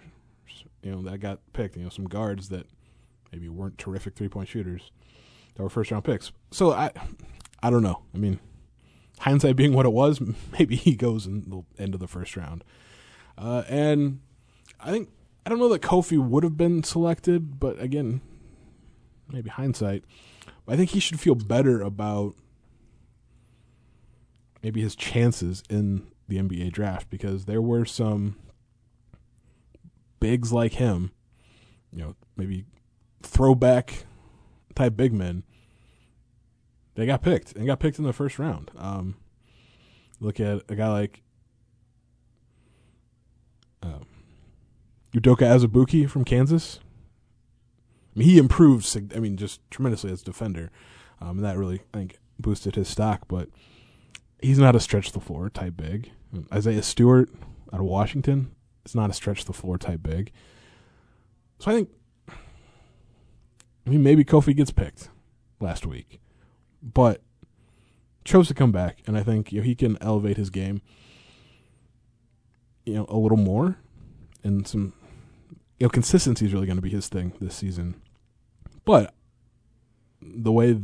you 0.82 0.90
know, 0.90 1.02
that 1.02 1.18
got 1.18 1.40
picked. 1.52 1.76
You 1.76 1.84
know, 1.84 1.90
some 1.90 2.08
guards 2.08 2.48
that 2.48 2.66
maybe 3.32 3.48
weren't 3.48 3.78
terrific 3.78 4.14
three-point 4.14 4.48
shooters 4.48 4.92
that 5.54 5.62
were 5.62 5.70
first-round 5.70 6.04
picks. 6.04 6.32
So 6.50 6.72
I, 6.72 6.90
I 7.62 7.70
don't 7.70 7.82
know. 7.82 8.02
I 8.14 8.18
mean, 8.18 8.38
hindsight 9.20 9.56
being 9.56 9.72
what 9.72 9.86
it 9.86 9.92
was, 9.92 10.20
maybe 10.58 10.76
he 10.76 10.94
goes 10.94 11.26
in 11.26 11.42
the 11.48 11.82
end 11.82 11.94
of 11.94 12.00
the 12.00 12.08
first 12.08 12.36
round. 12.36 12.64
Uh, 13.38 13.64
and 13.68 14.20
I 14.80 14.90
think 14.90 15.08
I 15.44 15.50
don't 15.50 15.58
know 15.58 15.68
that 15.70 15.82
Kofi 15.82 16.18
would 16.18 16.44
have 16.44 16.56
been 16.56 16.84
selected, 16.84 17.58
but 17.58 17.80
again, 17.80 18.20
maybe 19.30 19.50
hindsight. 19.50 20.04
I 20.68 20.76
think 20.76 20.90
he 20.90 21.00
should 21.00 21.18
feel 21.18 21.34
better 21.34 21.82
about 21.82 22.34
maybe 24.62 24.80
his 24.80 24.94
chances 24.94 25.62
in 25.68 26.06
the 26.28 26.38
NBA 26.38 26.72
draft 26.72 27.10
because 27.10 27.46
there 27.46 27.60
were 27.60 27.84
some 27.84 28.36
bigs 30.20 30.52
like 30.52 30.74
him, 30.74 31.10
you 31.90 31.98
know, 31.98 32.14
maybe 32.36 32.64
throwback 33.22 34.04
type 34.74 34.96
big 34.96 35.12
men. 35.12 35.44
They 36.94 37.06
got 37.06 37.22
picked 37.22 37.54
and 37.54 37.66
got 37.66 37.80
picked 37.80 37.98
in 37.98 38.04
the 38.04 38.12
first 38.12 38.38
round. 38.38 38.70
Um, 38.76 39.16
look 40.20 40.40
at 40.40 40.62
a 40.68 40.74
guy 40.74 40.88
like 40.88 41.22
uh, 43.82 44.00
Udoka 45.14 45.42
Azubuike 45.42 46.08
from 46.08 46.24
Kansas. 46.24 46.80
I 48.14 48.18
mean, 48.18 48.28
he 48.28 48.38
improved. 48.38 48.94
I 49.14 49.18
mean, 49.20 49.36
just 49.36 49.60
tremendously 49.70 50.12
as 50.12 50.22
defender, 50.22 50.70
um, 51.20 51.38
and 51.38 51.44
that 51.44 51.56
really 51.56 51.80
I 51.94 51.98
think 51.98 52.18
boosted 52.38 52.74
his 52.74 52.88
stock. 52.88 53.22
But 53.26 53.48
he's 54.42 54.58
not 54.58 54.76
a 54.76 54.80
stretch 54.80 55.12
the 55.12 55.20
floor 55.20 55.48
type 55.48 55.76
big. 55.76 56.10
Isaiah 56.52 56.82
Stewart 56.82 57.30
out 57.72 57.80
of 57.80 57.86
Washington 57.86 58.54
is 58.84 58.94
not 58.94 59.10
a 59.10 59.14
stretch 59.14 59.44
the 59.44 59.52
floor 59.52 59.78
type 59.78 60.02
big. 60.02 60.32
So 61.58 61.70
I 61.70 61.74
think, 61.74 61.90
I 63.86 63.90
mean, 63.90 64.02
maybe 64.02 64.24
Kofi 64.24 64.56
gets 64.56 64.70
picked 64.70 65.08
last 65.60 65.86
week, 65.86 66.20
but 66.82 67.22
chose 68.24 68.48
to 68.48 68.54
come 68.54 68.72
back, 68.72 68.98
and 69.06 69.16
I 69.16 69.22
think 69.22 69.52
you 69.52 69.60
know, 69.60 69.64
he 69.64 69.74
can 69.74 69.98
elevate 70.00 70.36
his 70.36 70.50
game, 70.50 70.80
you 72.84 72.94
know, 72.94 73.06
a 73.08 73.16
little 73.16 73.38
more, 73.38 73.78
and 74.44 74.66
some, 74.66 74.92
you 75.78 75.86
know, 75.86 75.88
consistency 75.88 76.46
is 76.46 76.52
really 76.52 76.66
going 76.66 76.76
to 76.76 76.82
be 76.82 76.90
his 76.90 77.08
thing 77.08 77.32
this 77.40 77.56
season. 77.56 78.00
But 78.84 79.14
the 80.20 80.52
way 80.52 80.80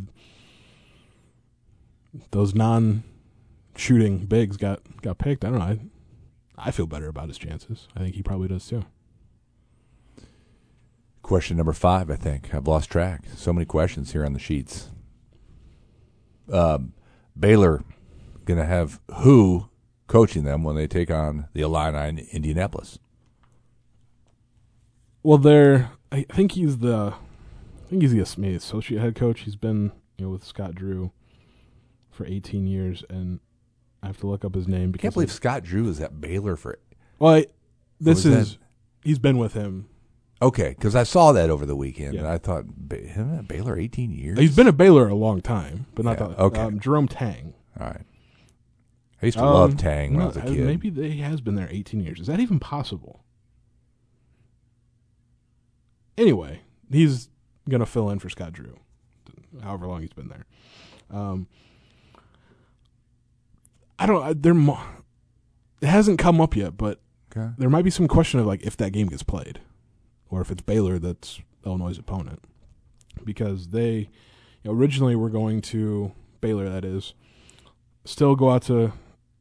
those 2.31 2.55
non 2.55 3.05
shooting 3.77 4.27
bigs 4.27 4.57
got 4.57 4.81
got 5.03 5.19
picked, 5.19 5.45
I 5.45 5.51
don't 5.51 5.59
know. 5.59 5.65
I, 5.65 5.79
I 6.57 6.71
feel 6.73 6.87
better 6.87 7.09
about 7.09 7.29
his 7.29 7.39
chances. 7.39 7.87
I 7.97 8.01
think 8.01 8.17
he 8.17 8.23
probably 8.23 8.49
does 8.49 8.67
too. 8.67 8.85
Question 11.29 11.59
number 11.59 11.75
five, 11.75 12.11
I 12.11 12.17
think. 12.17 12.55
I've 12.55 12.67
lost 12.67 12.89
track. 12.89 13.25
So 13.37 13.53
many 13.53 13.67
questions 13.67 14.13
here 14.13 14.25
on 14.25 14.33
the 14.33 14.39
sheets. 14.39 14.89
Um, 16.51 16.95
Baylor 17.39 17.85
going 18.47 18.59
to 18.59 18.65
have 18.65 18.99
who 19.17 19.69
coaching 20.07 20.45
them 20.45 20.65
when 20.65 20.75
they 20.75 20.87
take 20.87 21.11
on 21.11 21.47
the 21.53 21.61
Illini 21.61 22.09
in 22.09 22.19
Indianapolis? 22.33 22.99
Well, 25.23 25.37
they're. 25.37 25.91
I 26.11 26.23
think 26.23 26.53
he's 26.53 26.79
the. 26.79 27.13
I 27.13 27.91
think 27.91 28.01
he's 28.01 28.13
the 28.13 28.41
maybe 28.41 28.55
associate 28.55 29.03
head 29.03 29.15
coach. 29.15 29.41
He's 29.41 29.55
been 29.55 29.93
you 30.17 30.25
know 30.25 30.31
with 30.31 30.45
Scott 30.45 30.75
Drew 30.75 31.13
for 32.11 32.25
18 32.25 32.67
years, 32.67 33.05
and 33.11 33.41
I 34.03 34.07
have 34.07 34.17
to 34.21 34.27
look 34.27 34.47
up 34.47 34.55
his 34.55 34.67
name 34.67 34.93
Because 34.93 35.03
I 35.03 35.07
can't 35.09 35.15
believe 35.15 35.33
Scott 35.33 35.63
Drew 35.63 35.91
is 35.91 36.01
at 36.01 36.23
Baylor 36.23 36.57
for. 36.57 36.79
Well, 37.19 37.35
I, 37.35 37.47
this 38.01 38.25
is 38.25 38.53
that? 38.53 38.59
he's 39.05 39.19
been 39.19 39.37
with 39.37 39.53
him. 39.53 39.91
Okay, 40.41 40.69
because 40.71 40.95
I 40.95 41.03
saw 41.03 41.33
that 41.33 41.51
over 41.51 41.67
the 41.67 41.75
weekend, 41.75 42.15
Yeah. 42.15 42.21
and 42.21 42.29
I 42.29 42.39
thought 42.39 42.65
ba- 42.69 42.97
him 42.99 43.35
at 43.35 43.49
Baylor 43.49 43.77
eighteen 43.79 44.13
years. 44.13 44.39
He's 44.39 44.55
been 44.55 44.69
at 44.69 44.77
Baylor 44.77 45.09
a 45.09 45.15
long 45.15 45.41
time, 45.41 45.87
but 45.95 46.05
not 46.05 46.21
Yeah, 46.21 46.29
that. 46.29 46.39
okay. 46.39 46.61
Um, 46.61 46.79
Jerome 46.81 47.09
Tang. 47.09 47.55
all 47.79 47.87
right. 47.89 48.03
I 49.21 49.27
used 49.27 49.39
to 49.39 49.45
Um, 49.45 49.53
love 49.55 49.77
Tang 49.77 50.13
when 50.13 50.21
I 50.21 50.25
no, 50.25 50.29
was 50.29 50.37
a 50.37 50.43
uh, 50.43 50.47
kid. 50.47 50.65
Maybe 50.65 50.91
they, 50.91 51.11
he 51.11 51.21
has 51.23 51.41
been 51.41 51.57
there 51.57 51.67
18 51.73 51.99
years. 52.01 52.21
Is 52.21 52.29
that 52.29 52.39
even 52.39 52.61
possible? 52.61 53.25
Anyway, 56.17 56.61
he's 56.91 57.29
going 57.69 57.81
to 57.81 57.87
fill 57.87 58.11
in 58.11 58.19
for 58.19 58.29
Scott 58.29 58.53
Drew, 58.53 58.77
however 59.63 59.87
long 59.87 60.01
he's 60.03 60.13
been 60.13 60.29
there. 60.29 60.47
Um, 61.11 61.47
I 63.99 64.07
don't. 64.07 64.23
I- 64.23 64.33
There, 64.35 64.55
mo- 64.55 64.79
it 65.81 65.87
hasn't 65.87 66.19
come 66.19 66.41
up 66.41 66.55
yet, 66.57 66.77
but 66.77 67.01
Okay. 67.37 67.53
there 67.59 67.69
might 67.71 67.83
be 67.85 67.91
some 67.91 68.09
question 68.09 68.41
of 68.41 68.47
like 68.47 68.63
if 68.63 68.77
that 68.79 68.93
game 68.93 69.09
gets 69.09 69.23
played, 69.23 69.61
or 70.31 70.41
if 70.41 70.51
it's 70.51 70.63
Baylor 70.63 70.99
that's 70.99 71.41
Illinois' 71.65 71.99
opponent, 71.99 72.43
because 73.25 73.69
they 73.69 74.09
originally 74.67 75.17
were 75.17 75.31
going 75.31 75.61
to 75.63 76.13
Baylor, 76.41 76.69
that 76.69 76.85
is, 76.85 77.15
still 78.05 78.37
go 78.37 78.51
out 78.51 78.63
to 78.63 78.93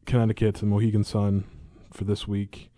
Connecticut 0.06 0.56
to 0.56 0.62
the 0.62 0.67
Mohegan 0.67 1.04
Sun 1.04 1.43
for 1.91 2.04
this 2.04 2.28
week 2.28 2.69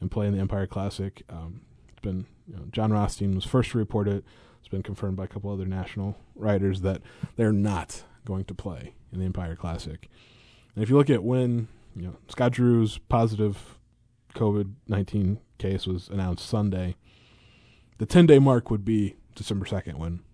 and 0.00 0.10
play 0.10 0.26
in 0.26 0.34
the 0.34 0.40
Empire 0.40 0.66
Classic. 0.66 1.22
Um, 1.28 1.62
it's 1.88 2.00
been 2.00 2.26
you 2.48 2.56
know, 2.56 2.62
Jon 2.70 2.92
Rothstein 2.92 3.34
was 3.34 3.44
first 3.44 3.70
to 3.70 3.78
report 3.78 4.08
it. 4.08 4.24
It's 4.58 4.68
been 4.68 4.82
confirmed 4.82 5.16
by 5.16 5.24
a 5.24 5.28
couple 5.28 5.50
other 5.50 5.66
national 5.66 6.16
writers 6.34 6.80
that 6.82 7.02
they're 7.36 7.52
not 7.52 8.02
going 8.24 8.44
to 8.46 8.54
play 8.54 8.94
in 9.12 9.18
the 9.18 9.24
Empire 9.24 9.56
Classic. 9.56 10.08
And 10.74 10.82
if 10.82 10.90
you 10.90 10.96
look 10.96 11.10
at 11.10 11.22
when 11.22 11.68
you 11.94 12.02
know 12.02 12.16
Scott 12.28 12.52
Drew's 12.52 12.98
positive 12.98 13.78
COVID 14.34 14.72
nineteen 14.88 15.38
case 15.58 15.86
was 15.86 16.08
announced 16.08 16.48
Sunday, 16.48 16.96
the 18.02 18.06
ten 18.06 18.26
day 18.26 18.40
mark 18.40 18.68
would 18.68 18.84
be 18.84 19.14
December 19.36 19.64
second 19.64 19.96
when 19.96 20.24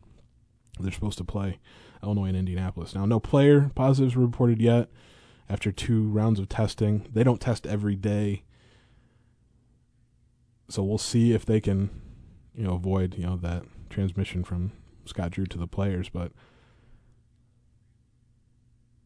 they're 0.81 0.91
supposed 0.91 1.19
to 1.19 1.25
play 1.25 1.59
Illinois 2.03 2.29
and 2.29 2.37
Indianapolis. 2.37 2.95
Now, 2.95 3.05
no 3.05 3.21
player 3.21 3.71
positives 3.75 4.17
were 4.17 4.25
reported 4.25 4.59
yet 4.59 4.89
after 5.51 5.71
two 5.71 6.09
rounds 6.09 6.41
of 6.41 6.49
testing. 6.49 7.07
They 7.13 7.23
don't 7.23 7.43
test 7.43 7.67
every 7.67 7.95
day, 7.95 8.45
so 10.71 10.83
we'll 10.83 10.97
see 10.97 11.35
if 11.35 11.45
they 11.45 11.61
can, 11.61 11.91
you 12.55 12.65
know, 12.65 12.73
avoid 12.73 13.17
you 13.19 13.27
know 13.27 13.37
that 13.37 13.65
transmission 13.91 14.45
from 14.45 14.73
Scott 15.05 15.33
Drew 15.33 15.45
to 15.45 15.59
the 15.59 15.67
players. 15.67 16.09
But 16.09 16.33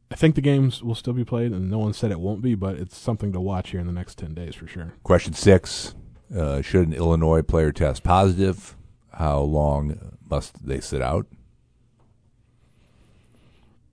I 0.09 0.15
think 0.15 0.37
the 0.37 0.41
games 0.41 0.85
will 0.85 0.95
still 0.95 1.15
be 1.15 1.25
played, 1.25 1.51
and 1.51 1.69
no 1.69 1.81
one 1.81 1.95
said 1.95 2.13
it 2.13 2.21
won't 2.21 2.43
be. 2.43 2.55
But 2.55 2.77
it's 2.77 2.97
something 2.97 3.33
to 3.33 3.41
watch 3.41 3.71
here 3.71 3.81
in 3.81 3.89
the 3.89 3.93
next 3.93 4.19
ten 4.19 4.35
days 4.35 4.55
for 4.55 4.69
sure. 4.69 4.95
Question 5.03 5.33
six: 5.33 5.97
uh, 6.37 6.63
Should 6.63 6.89
an 6.89 6.95
Illinois 6.95 7.43
player 7.43 7.73
test 7.73 8.03
positive? 8.03 8.77
How 9.13 9.41
long 9.41 10.17
must 10.29 10.67
they 10.67 10.81
sit 10.81 11.03
out? 11.03 11.27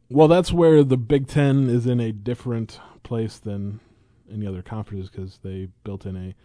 Well, 0.09 0.27
that's 0.27 0.51
where 0.51 0.83
the 0.83 0.97
Big 0.97 1.27
Ten 1.27 1.69
is 1.69 1.85
in 1.85 1.99
a 1.99 2.11
different 2.11 2.79
place 3.03 3.37
than 3.37 3.79
any 4.31 4.47
other 4.47 4.61
conferences 4.61 5.09
because 5.09 5.39
they 5.43 5.69
built 5.83 6.05
in 6.05 6.15
a 6.15 6.35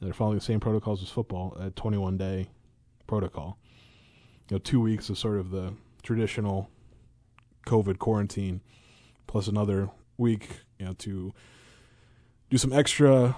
they're 0.00 0.12
following 0.12 0.36
the 0.36 0.44
same 0.44 0.60
protocols 0.60 1.02
as 1.02 1.08
football, 1.08 1.56
a 1.58 1.70
21 1.70 2.18
day 2.18 2.48
protocol. 3.06 3.58
You 4.50 4.56
know, 4.56 4.58
two 4.58 4.80
weeks 4.80 5.08
is 5.08 5.18
sort 5.18 5.38
of 5.38 5.50
the 5.50 5.72
traditional 6.02 6.68
COVID 7.66 7.98
quarantine, 7.98 8.60
plus 9.26 9.48
another 9.48 9.88
week, 10.18 10.48
you 10.78 10.86
know, 10.86 10.92
to 10.94 11.32
do 12.50 12.58
some 12.58 12.72
extra 12.72 13.36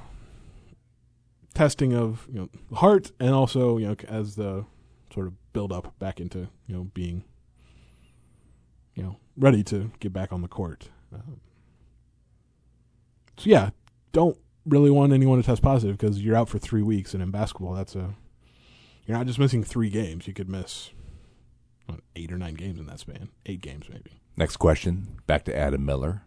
testing 1.54 1.92
of 1.92 2.26
you 2.30 2.38
know 2.40 2.48
the 2.70 2.76
heart 2.76 3.10
and 3.18 3.30
also 3.30 3.78
you 3.78 3.86
know 3.86 3.96
as 4.06 4.36
the 4.36 4.64
sort 5.12 5.26
of 5.26 5.52
build 5.52 5.72
up 5.72 5.98
back 5.98 6.20
into 6.20 6.48
you 6.66 6.76
know 6.76 6.84
being 6.94 7.24
you 8.98 9.04
know, 9.04 9.16
ready 9.36 9.62
to 9.62 9.92
get 10.00 10.12
back 10.12 10.32
on 10.32 10.42
the 10.42 10.48
court. 10.48 10.90
Um, 11.14 11.40
so 13.36 13.48
yeah, 13.48 13.70
don't 14.10 14.36
really 14.66 14.90
want 14.90 15.12
anyone 15.12 15.40
to 15.40 15.46
test 15.46 15.62
positive 15.62 15.96
because 15.96 16.20
you're 16.20 16.36
out 16.36 16.48
for 16.48 16.58
three 16.58 16.82
weeks, 16.82 17.14
and 17.14 17.22
in 17.22 17.30
basketball, 17.30 17.74
that's 17.74 17.94
a 17.94 18.16
you're 19.06 19.16
not 19.16 19.28
just 19.28 19.38
missing 19.38 19.62
three 19.62 19.88
games. 19.88 20.26
You 20.26 20.34
could 20.34 20.48
miss 20.48 20.90
what, 21.86 22.00
eight 22.16 22.32
or 22.32 22.38
nine 22.38 22.54
games 22.54 22.80
in 22.80 22.86
that 22.86 22.98
span. 22.98 23.28
Eight 23.46 23.60
games 23.60 23.86
maybe. 23.88 24.20
Next 24.36 24.56
question. 24.56 25.20
Back 25.28 25.44
to 25.44 25.56
Adam 25.56 25.86
Miller. 25.86 26.24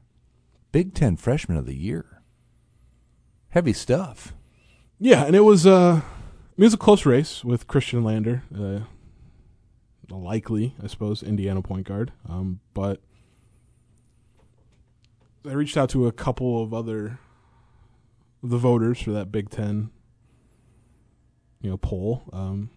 Big 0.72 0.94
Ten 0.94 1.18
Freshman 1.18 1.58
of 1.58 1.66
the 1.66 1.76
Year. 1.76 2.22
Heavy 3.50 3.74
stuff. 3.74 4.34
Yeah, 5.04 5.26
and 5.26 5.36
it 5.36 5.40
was 5.40 5.66
uh, 5.66 6.02
it 6.56 6.62
was 6.62 6.76
a 6.76 6.78
close 6.78 7.08
race 7.08 7.44
with 7.44 7.66
Khristian 7.68 8.04
Lander. 8.04 8.44
Uh, 8.56 8.82
likely, 10.16 10.76
I 10.82 10.86
suppose, 10.86 11.24
Indiana 11.24 11.64
point 11.64 11.88
guard. 11.88 12.12
Um, 12.30 12.60
but 12.76 13.02
I 15.44 15.54
reached 15.54 15.76
out 15.76 15.90
to 15.90 16.06
a 16.06 16.12
couple 16.12 16.62
of 16.62 16.72
other 16.72 17.18
the 18.44 18.60
voters 18.60 19.02
for 19.02 19.10
that 19.10 19.32
Big 19.32 19.50
Ten, 19.50 19.90
you 21.62 21.72
know, 21.72 21.78
poll. 21.78 22.22
Um, 22.32 22.70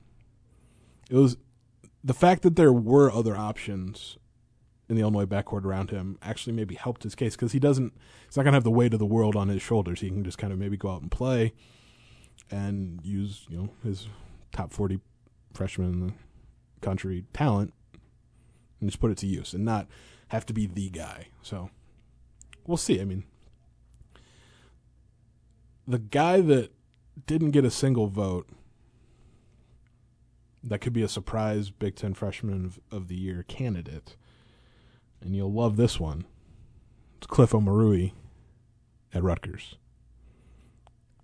it 1.11 1.17
was 1.17 1.37
the 2.03 2.15
fact 2.15 2.41
that 2.45 2.57
there 2.57 2.73
were 2.73 3.13
other 3.13 3.37
options 3.37 4.17
in 4.89 4.97
the 4.97 5.03
Illinois 5.03 5.27
backcourt 5.27 5.67
around 5.67 5.91
him 5.91 6.19
actually 6.23 6.55
maybe 6.55 6.75
helped 6.75 7.03
his 7.03 7.15
case 7.15 7.37
because 7.37 7.53
he 7.53 7.59
doesn't. 7.59 7.93
He's 8.25 8.37
not 8.39 8.45
to 8.45 8.53
have 8.53 8.65
the 8.65 8.71
weight 8.71 8.95
of 8.95 8.99
the 8.99 9.05
world 9.05 9.37
on 9.37 9.49
his 9.49 9.61
shoulders. 9.61 10.01
He 10.01 10.09
can 10.09 10.25
just 10.25 10.39
kind 10.39 10.55
of 10.55 10.59
maybe 10.59 10.79
go 10.79 10.89
out 10.89 11.03
and 11.03 11.11
play 11.11 11.53
and 12.51 13.01
use 13.03 13.47
you 13.49 13.57
know 13.57 13.69
his 13.83 14.09
top 14.53 14.73
forty 14.73 15.01
freshman 15.53 15.93
in 15.93 16.07
the 16.07 16.13
country 16.81 17.25
talent 17.33 17.73
and 18.81 18.91
just 18.91 19.01
put 19.01 19.11
it 19.11 19.19
to 19.19 19.27
use 19.27 19.55
and 19.55 19.65
not 19.65 19.87
have 20.29 20.45
to 20.47 20.53
be 20.53 20.67
the 20.67 20.91
guy. 20.91 21.29
So 21.43 21.71
we'll 22.67 22.77
see. 22.77 23.01
I 23.01 23.05
mean, 23.05 23.25
the 25.87 25.99
guy 25.99 26.41
that 26.41 26.73
didn't 27.27 27.53
get 27.53 27.65
a 27.65 27.71
single 27.71 28.09
vote 28.09 28.49
that 30.63 30.81
could 30.81 30.93
be 30.93 31.03
a 31.03 31.09
surprise 31.09 31.71
Big 31.71 31.95
Ten 31.95 32.15
freshman 32.15 32.65
of, 32.65 32.81
of 32.91 33.09
the 33.09 33.17
year 33.17 33.45
candidate, 33.47 34.17
and 35.21 35.37
you'll 35.37 35.53
love 35.53 35.77
this 35.77 36.01
one. 36.01 36.25
It's 37.19 37.27
Cliff 37.27 37.53
Omoruyi 37.53 38.13
at 39.13 39.23
Rutgers. 39.23 39.77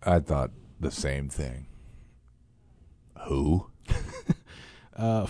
I 0.02 0.20
thought 0.20 0.50
the 0.80 0.90
same 0.90 1.28
thing. 1.28 1.66
Who? 3.26 3.66
Uh, 4.96 5.26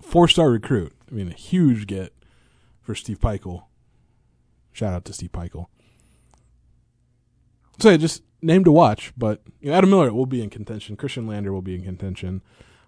four 0.00 0.28
star 0.28 0.50
recruit. 0.50 0.92
I 1.10 1.14
mean, 1.14 1.32
a 1.32 1.34
huge 1.34 1.88
get 1.88 2.12
for 2.80 2.94
Steve 2.94 3.18
Pikiell. 3.18 3.64
Shout 4.72 4.92
out 4.94 5.04
to 5.06 5.12
Steve 5.12 5.32
Pikiell. 5.32 5.66
So 7.80 7.90
yeah, 7.90 7.96
just 7.96 8.22
name 8.40 8.62
to 8.62 8.70
watch, 8.70 9.12
but 9.16 9.42
you 9.60 9.70
know, 9.70 9.76
Adam 9.76 9.90
Miller 9.90 10.12
will 10.12 10.26
be 10.26 10.42
in 10.42 10.48
contention. 10.48 10.96
Khristian 10.96 11.26
Lander 11.26 11.52
will 11.52 11.62
be 11.62 11.74
in 11.74 11.82
contention. 11.82 12.40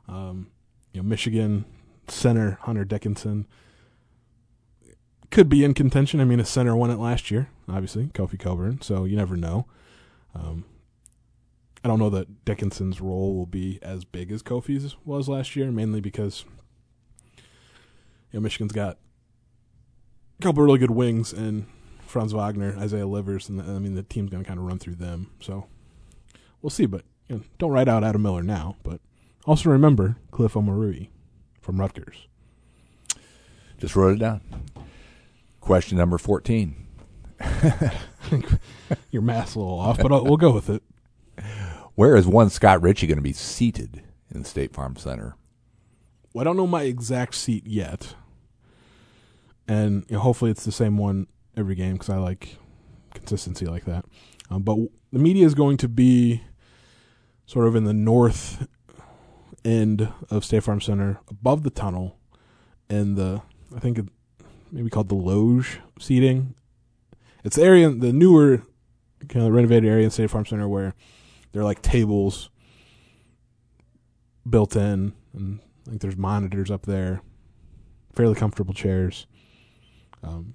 Um, 0.07 0.53
you 0.93 1.03
know, 1.03 1.09
Michigan 1.09 1.65
center 2.07 2.59
Hunter 2.63 2.85
Dickinson 2.85 3.49
could 5.31 5.49
be 5.49 5.65
in 5.65 5.75
contention. 5.75 6.21
I 6.21 6.25
mean, 6.25 6.39
a 6.39 6.45
center 6.45 6.77
won 6.77 6.91
it 6.91 6.99
last 6.99 7.33
year, 7.33 7.49
obviously, 7.69 8.07
Kofi 8.15 8.39
Cockburn. 8.39 8.81
So 8.81 9.05
you 9.05 9.17
never 9.17 9.37
know. 9.37 9.67
Um, 10.35 10.65
I 11.83 11.89
don't 11.89 11.99
know 11.99 12.11
that 12.11 12.45
Dickinson's 12.45 13.01
role 13.01 13.35
will 13.35 13.47
be 13.47 13.79
as 13.83 14.05
big 14.05 14.31
as 14.31 14.43
Kofi's 14.43 14.97
was 15.05 15.29
last 15.29 15.57
year, 15.57 15.71
mainly 15.71 16.01
because 16.01 16.45
you 17.37 17.43
know 18.35 18.41
Michigan's 18.41 18.73
got 18.73 18.99
a 20.39 20.43
couple 20.43 20.63
really 20.63 20.79
good 20.79 20.91
wings 20.91 21.33
and 21.33 21.67
Franz 22.07 22.33
Wagner, 22.33 22.77
Isaiah 22.79 23.07
Livers, 23.07 23.49
and 23.49 23.59
the, 23.59 23.65
I 23.65 23.79
mean 23.79 23.95
the 23.95 24.03
team's 24.03 24.31
going 24.31 24.43
to 24.43 24.49
kind 24.49 24.61
of 24.61 24.67
run 24.67 24.79
through 24.79 24.97
them. 24.97 25.31
So 25.41 25.67
we'll 26.61 26.71
see, 26.71 26.87
but 26.87 27.05
you 27.29 27.37
know, 27.37 27.43
don't 27.59 27.71
write 27.71 27.89
out 27.89 28.05
Adam 28.05 28.23
Miller 28.23 28.43
now. 28.43 28.77
But 28.83 29.01
also 29.47 29.71
remember 29.71 30.17
Cliff 30.31 30.55
Omoruyi 30.55 31.09
from 31.61 31.81
Rutgers. 31.81 32.27
Just 33.79 33.97
wrote 33.97 34.17
it 34.17 34.21
down. 34.21 34.43
Question 35.61 35.97
number 35.97 36.19
fourteen. 36.19 36.87
Your 39.11 39.23
math's 39.23 39.55
a 39.55 39.59
little 39.59 39.79
off, 39.79 39.97
but 39.97 40.13
I'll, 40.13 40.25
we'll 40.25 40.37
go 40.37 40.53
with 40.53 40.69
it. 40.69 40.83
Where 42.01 42.17
is 42.17 42.27
one 42.27 42.49
Scott 42.49 42.81
Richey 42.81 43.07
going 43.07 43.19
to 43.19 43.23
be 43.23 43.35
seated 43.35 44.03
in 44.35 44.43
State 44.45 44.73
Farm 44.73 44.97
Center? 44.97 45.37
Well, 46.33 46.41
I 46.41 46.45
don't 46.45 46.57
know 46.57 46.67
my 46.67 46.85
exact 46.85 47.35
seat 47.35 47.67
yet, 47.67 48.15
and 49.69 50.07
you 50.09 50.15
know, 50.15 50.23
hopefully 50.23 50.51
it's 50.51 50.65
the 50.65 50.73
same 50.73 50.97
one 50.97 51.27
every 51.59 51.75
game 51.75 51.93
because 51.93 52.09
I 52.09 52.17
like 52.17 52.57
consistency 53.13 53.67
like 53.67 53.85
that. 53.85 54.07
Um, 54.49 54.63
but 54.63 54.79
the 55.13 55.19
media 55.19 55.45
is 55.45 55.53
going 55.53 55.77
to 55.77 55.89
be 55.91 56.41
sort 57.45 57.67
of 57.67 57.77
in 57.77 57.85
the 57.85 57.93
north 57.93 58.67
end 59.63 60.09
of 60.31 60.43
State 60.43 60.63
Farm 60.63 60.81
Center, 60.81 61.21
above 61.29 61.65
the 61.65 61.71
tunnel, 61.71 62.17
and 62.89 63.15
the 63.15 63.43
I 63.77 63.79
think 63.79 63.99
it 63.99 64.07
maybe 64.73 64.89
called 64.89 65.11
the 65.11 65.17
loge 65.17 65.81
seating. 65.99 66.55
It's 67.45 67.57
the 67.57 67.63
area, 67.63 67.91
the 67.91 68.15
newer 68.15 68.63
kind 69.29 69.47
of 69.47 69.53
renovated 69.53 69.85
area 69.85 70.07
in 70.07 70.11
State 70.11 70.31
Farm 70.31 70.47
Center 70.47 70.67
where 70.67 70.95
there 71.53 71.63
are 71.63 71.65
like 71.65 71.83
tables 71.83 72.51
built 74.49 74.77
in, 74.77 75.13
and 75.35 75.61
I 75.87 75.91
think 75.91 76.01
there's 76.03 76.17
monitors 76.17 76.71
up 76.71 76.87
there, 76.87 77.23
fairly 78.13 78.35
comfortable 78.35 78.75
chairs. 78.75 79.27
Um, 80.23 80.55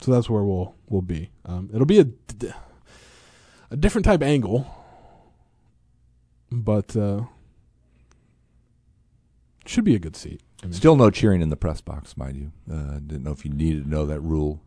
so 0.00 0.12
that's 0.12 0.30
where 0.30 0.42
we'll 0.44 0.74
we'll 0.88 1.02
be. 1.02 1.30
Um, 1.44 1.70
it'll 1.72 1.86
be 1.86 2.00
a 2.00 2.06
a 3.70 3.76
different 3.76 4.04
type 4.04 4.22
angle, 4.22 4.66
but 6.50 6.96
uh, 6.96 7.22
should 9.66 9.84
be 9.84 9.94
a 9.94 9.98
good 9.98 10.16
seat. 10.16 10.40
I 10.62 10.66
mean, 10.66 10.72
Still 10.72 10.96
no 10.96 11.10
cheering 11.10 11.40
in 11.42 11.50
the 11.50 11.56
press 11.56 11.80
box, 11.80 12.16
mind 12.16 12.36
you. 12.36 12.52
Uh, 12.72 12.94
didn't 12.94 13.22
know 13.22 13.32
if 13.32 13.44
you 13.44 13.50
needed 13.52 13.84
to 13.84 13.90
know 13.90 14.06
that 14.06 14.20
rule, 14.20 14.60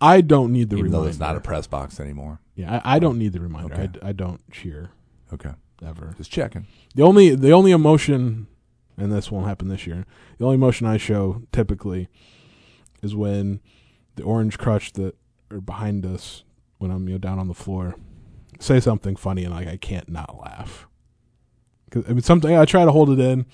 I 0.00 0.20
don't 0.20 0.52
need 0.52 0.68
the 0.70 0.76
even 0.76 0.86
reminder. 0.86 1.04
though 1.04 1.08
it's 1.10 1.18
not 1.18 1.36
a 1.36 1.40
press 1.40 1.66
box 1.66 1.98
anymore. 2.00 2.40
Yeah, 2.56 2.80
I, 2.84 2.96
I 2.96 2.98
don't 2.98 3.18
need 3.18 3.32
the 3.32 3.40
reminder. 3.40 3.74
I 3.74 3.82
Okay. 3.84 3.98
I 4.02 4.08
I, 4.08 4.12
don't 4.12 4.40
cheer 4.50 4.90
Okay, 5.32 5.52
ever. 5.84 6.14
just 6.16 6.30
checking. 6.32 6.66
The 6.94 7.02
only 7.02 7.34
the 7.36 7.52
only 7.52 7.70
emotion, 7.70 8.48
and 8.96 9.12
this 9.12 9.30
won't 9.30 9.46
happen 9.46 9.68
this 9.68 9.86
year. 9.86 10.04
The 10.38 10.44
only 10.46 10.54
emotion 10.56 10.86
I 10.86 10.96
show 10.96 11.42
typically 11.52 12.08
is 13.02 13.14
when 13.14 13.60
the 14.16 14.22
orange 14.24 14.58
crush 14.58 14.90
that 14.92 15.14
are 15.50 15.60
behind 15.60 16.04
us 16.06 16.42
when 16.78 16.90
I'm 16.90 17.06
you 17.08 17.14
know 17.14 17.18
down 17.18 17.38
on 17.38 17.46
the 17.48 17.54
floor 17.54 17.94
say 18.58 18.80
something 18.80 19.16
funny 19.16 19.44
and 19.44 19.54
like 19.54 19.68
I 19.68 19.76
can't 19.76 20.08
not 20.08 20.38
laugh. 20.40 20.86
'Cause, 21.90 22.04
I 22.08 22.12
mean, 22.12 22.22
something 22.22 22.56
I 22.56 22.64
try 22.64 22.84
to 22.84 22.90
hold 22.90 23.10
it 23.10 23.18
in, 23.20 23.46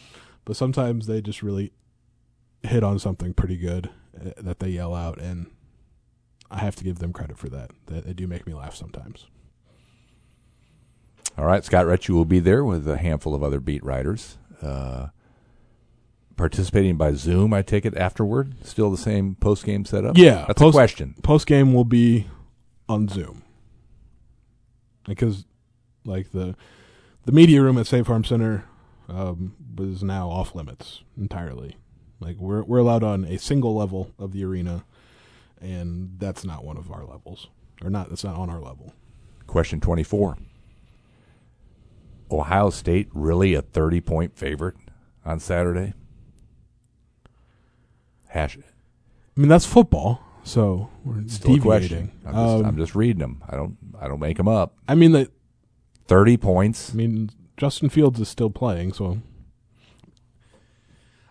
but 0.44 0.56
sometimes 0.56 1.06
they 1.06 1.20
just 1.20 1.42
really 1.42 1.72
hit 2.62 2.82
on 2.84 2.98
something 2.98 3.34
pretty 3.34 3.56
good 3.56 3.90
uh, 4.18 4.30
that 4.40 4.60
they 4.60 4.68
yell 4.70 4.94
out, 4.94 5.18
and 5.20 5.50
I 6.52 6.58
have 6.58 6.76
to 6.76 6.84
give 6.84 6.98
them 6.98 7.12
credit 7.12 7.38
for 7.38 7.48
that. 7.48 7.70
That 7.86 8.04
they 8.06 8.12
do 8.12 8.26
make 8.26 8.46
me 8.46 8.54
laugh 8.54 8.74
sometimes. 8.74 9.26
All 11.38 11.46
right, 11.46 11.64
Scott 11.64 11.86
Richey 11.86 12.12
will 12.12 12.26
be 12.26 12.40
there 12.40 12.64
with 12.64 12.86
a 12.88 12.98
handful 12.98 13.34
of 13.34 13.42
other 13.42 13.58
beat 13.58 13.82
writers. 13.82 14.36
Uh, 14.60 15.08
participating 16.36 16.96
by 16.96 17.14
Zoom, 17.14 17.54
I 17.54 17.62
take 17.62 17.86
it 17.86 17.96
afterward. 17.96 18.54
Still 18.66 18.90
the 18.90 18.98
same 18.98 19.34
post 19.36 19.64
game 19.64 19.84
setup. 19.84 20.16
Yeah, 20.18 20.44
that's 20.46 20.60
post- 20.60 20.74
a 20.74 20.78
question. 20.78 21.14
post 21.22 21.46
game 21.46 21.72
will 21.72 21.84
be 21.84 22.26
on 22.88 23.08
Zoom 23.08 23.42
because 25.06 25.46
like 26.04 26.32
the 26.32 26.54
the 27.24 27.32
media 27.32 27.62
room 27.62 27.78
at 27.78 27.86
State 27.86 28.06
Farm 28.06 28.24
Center 28.24 28.64
um, 29.08 29.54
was 29.76 30.02
now 30.02 30.28
off 30.28 30.54
limits 30.54 31.02
entirely. 31.16 31.76
Like 32.20 32.36
we're 32.36 32.62
we're 32.62 32.78
allowed 32.78 33.02
on 33.04 33.24
a 33.24 33.38
single 33.38 33.74
level 33.74 34.10
of 34.18 34.32
the 34.32 34.44
arena, 34.44 34.84
and 35.62 36.16
that's 36.18 36.44
not 36.44 36.64
one 36.64 36.76
of 36.76 36.90
our 36.90 37.04
levels, 37.04 37.48
or 37.82 37.88
not. 37.88 38.08
That's 38.10 38.24
not 38.24 38.36
on 38.36 38.50
our 38.50 38.60
level. 38.60 38.92
Question 39.46 39.80
twenty 39.80 40.02
four. 40.02 40.36
Ohio 42.30 42.70
State 42.70 43.08
really 43.12 43.54
a 43.54 43.62
thirty 43.62 44.00
point 44.00 44.36
favorite 44.36 44.74
on 45.24 45.38
Saturday? 45.40 45.94
Hash 48.28 48.56
it. 48.56 48.64
I 49.36 49.40
mean 49.40 49.48
that's 49.48 49.66
football, 49.66 50.22
so 50.42 50.90
we're 51.04 51.22
still 51.28 51.56
deviating. 51.56 52.12
I'm 52.26 52.32
just, 52.34 52.36
Um, 52.36 52.64
I'm 52.66 52.76
just 52.76 52.94
reading 52.94 53.20
them. 53.20 53.42
I 53.48 53.56
don't 53.56 53.76
I 54.00 54.08
don't 54.08 54.20
make 54.20 54.36
them 54.36 54.48
up. 54.48 54.76
I 54.88 54.94
mean 54.94 55.12
that. 55.12 55.28
Thirty 56.08 56.36
points. 56.36 56.90
I 56.92 56.96
mean, 56.96 57.30
Justin 57.56 57.88
Fields 57.88 58.18
is 58.20 58.28
still 58.28 58.50
playing, 58.50 58.92
so. 58.92 59.18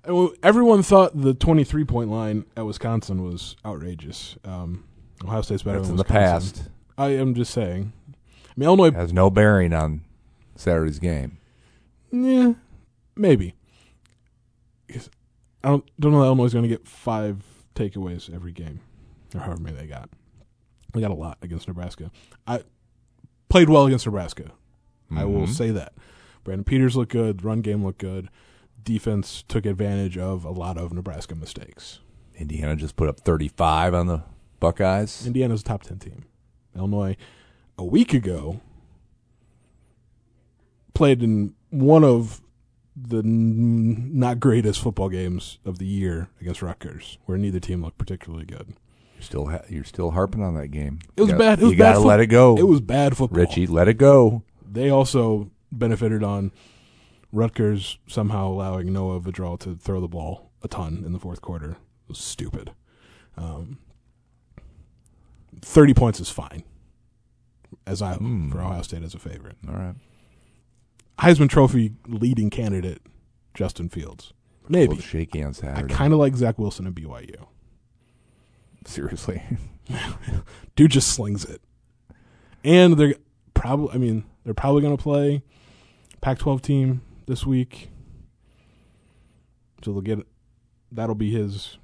Well, 0.07 0.33
Everyone 0.41 0.81
thought 0.83 1.19
the 1.19 1.33
23 1.33 1.83
point 1.85 2.09
line 2.09 2.45
at 2.57 2.65
Wisconsin 2.65 3.23
was 3.23 3.55
outrageous. 3.65 4.35
Um, 4.43 4.83
Ohio 5.23 5.41
State's 5.41 5.63
better 5.63 5.77
That's 5.77 5.89
than 5.89 5.93
in 5.93 5.97
the 5.97 6.03
past. 6.03 6.63
I 6.97 7.09
am 7.09 7.35
just 7.35 7.53
saying. 7.53 7.93
I 8.09 8.53
mean, 8.57 8.65
Illinois, 8.67 8.91
Has 8.91 9.13
no 9.13 9.29
bearing 9.29 9.73
on 9.73 10.01
Saturday's 10.55 10.99
game. 10.99 11.37
yeah, 12.11 12.53
maybe. 13.15 13.53
I 15.63 15.69
don't 15.69 15.85
don't 15.99 16.11
know 16.11 16.19
that 16.21 16.25
Illinois 16.25 16.45
is 16.45 16.53
going 16.53 16.63
to 16.63 16.69
get 16.69 16.87
five 16.87 17.43
takeaways 17.75 18.33
every 18.33 18.51
game, 18.51 18.79
or 19.35 19.41
however 19.41 19.61
many 19.61 19.77
they 19.77 19.85
got. 19.87 20.09
They 20.93 20.99
got 21.01 21.11
a 21.11 21.15
lot 21.15 21.37
against 21.41 21.67
Nebraska. 21.67 22.11
I 22.47 22.61
played 23.47 23.69
well 23.69 23.85
against 23.85 24.05
Nebraska. 24.05 24.51
I 25.15 25.25
will 25.25 25.41
Mhm. 25.43 25.49
say 25.53 25.71
that. 25.71 25.93
Brandon 26.43 26.63
Peters 26.63 26.95
looked 26.95 27.11
good. 27.11 27.43
Run 27.45 27.61
game 27.61 27.83
looked 27.85 27.99
good. 27.99 28.29
Defense 28.83 29.43
took 29.47 29.65
advantage 29.65 30.17
of 30.17 30.43
a 30.45 30.51
lot 30.51 30.77
of 30.77 30.91
Nebraska 30.93 31.35
mistakes. 31.35 31.99
Indiana 32.35 32.75
just 32.75 32.95
put 32.95 33.07
up 33.09 33.19
35 33.19 33.93
on 33.93 34.07
the 34.07 34.23
Buckeyes. 34.59 35.25
Indiana's 35.25 35.61
a 35.61 35.63
top 35.63 35.83
ten 35.83 35.99
team. 35.99 36.25
Illinois, 36.75 37.15
a 37.77 37.83
week 37.83 38.13
ago, 38.13 38.61
played 40.93 41.23
in 41.23 41.53
one 41.69 42.03
of 42.03 42.41
the 42.95 43.19
n- 43.19 44.17
not 44.17 44.39
greatest 44.39 44.81
football 44.81 45.09
games 45.09 45.57
of 45.65 45.77
the 45.79 45.85
year 45.85 46.29
against 46.39 46.61
Rutgers, 46.61 47.17
where 47.25 47.37
neither 47.37 47.59
team 47.59 47.81
looked 47.83 47.97
particularly 47.97 48.45
good. 48.45 48.73
You're 49.15 49.23
still 49.23 49.45
ha- 49.47 49.61
you're 49.69 49.83
still 49.83 50.11
harping 50.11 50.43
on 50.43 50.55
that 50.55 50.69
game. 50.69 50.99
It 51.15 51.21
was 51.21 51.31
You 51.31 51.37
bad. 51.37 51.59
It 51.59 51.63
was 51.63 51.71
you 51.73 51.77
bad 51.77 51.93
gotta 51.93 52.01
fo- 52.01 52.07
let 52.07 52.19
it 52.19 52.27
go. 52.27 52.57
It 52.57 52.67
was 52.67 52.81
bad 52.81 53.15
football. 53.17 53.39
Richey. 53.39 53.67
Let 53.67 53.87
it 53.87 53.95
go. 53.95 54.43
They 54.69 54.89
also 54.89 55.51
benefited 55.71 56.23
on 56.23 56.51
Rutgers 57.31 57.97
somehow 58.07 58.47
allowing 58.49 58.91
Noah 58.91 59.19
Vedral 59.21 59.59
to 59.61 59.75
throw 59.75 60.01
the 60.01 60.07
ball 60.07 60.51
a 60.63 60.67
ton 60.67 61.03
in 61.05 61.13
the 61.13 61.19
fourth 61.19 61.41
quarter. 61.41 61.77
Was 62.07 62.17
stupid. 62.19 62.71
Um, 63.37 63.77
Thirty 65.61 65.93
points 65.93 66.19
is 66.19 66.29
fine, 66.29 66.63
as 67.85 68.01
I 68.01 68.15
Hmm. 68.15 68.49
for 68.51 68.61
Ohio 68.61 68.81
State 68.81 69.03
as 69.03 69.13
a 69.13 69.19
favorite. 69.19 69.57
All 69.67 69.75
right. 69.75 69.95
Heisman 71.19 71.49
Trophy 71.49 71.93
leading 72.07 72.49
candidate 72.49 73.01
Justin 73.53 73.87
Fields, 73.89 74.33
maybe. 74.67 74.93
We'll 74.93 75.01
shake 75.01 75.35
hands 75.35 75.59
I 75.61 75.67
Saturday. 75.67 75.93
kind 75.93 76.13
of 76.13 76.19
like 76.19 76.35
Zach 76.35 76.57
Wilson 76.57 76.87
at 76.87 76.95
BYU. 76.95 77.45
seriously. 78.85 79.43
Dude 80.75 80.91
just 80.91 81.09
slings 81.09 81.45
it, 81.45 81.61
and 82.63 82.97
they're 82.97 83.15
probably. 83.53 83.93
I 83.93 83.97
mean, 83.97 84.23
they're 84.43 84.53
probably 84.55 84.81
going 84.81 84.95
to 84.97 85.01
play 85.03 85.43
Pac-12 86.21 86.61
team 86.61 87.01
this 87.31 87.45
week, 87.45 87.89
so 89.81 89.93
they'll 89.93 90.01
get. 90.01 90.19
That'll 90.91 91.15
be 91.15 91.31
his 91.31 91.77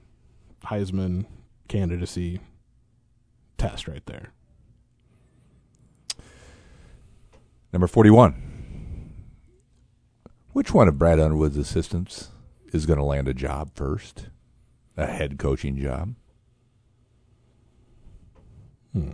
Heisman 0.65 1.25
candidacy 1.69 2.41
test 3.57 3.87
right 3.87 4.05
there. 4.07 4.33
Number 7.71 7.87
forty-one. 7.87 9.13
Which 10.51 10.73
one 10.73 10.89
of 10.89 10.99
Brad 10.99 11.17
Underwood's 11.17 11.55
assistants 11.55 12.31
is 12.73 12.85
going 12.85 12.99
to 12.99 13.05
land 13.05 13.29
a 13.29 13.33
job 13.33 13.71
first? 13.73 14.27
A 14.97 15.05
head 15.05 15.39
coaching 15.39 15.77
job. 15.77 16.15
Hmm. 18.91 19.11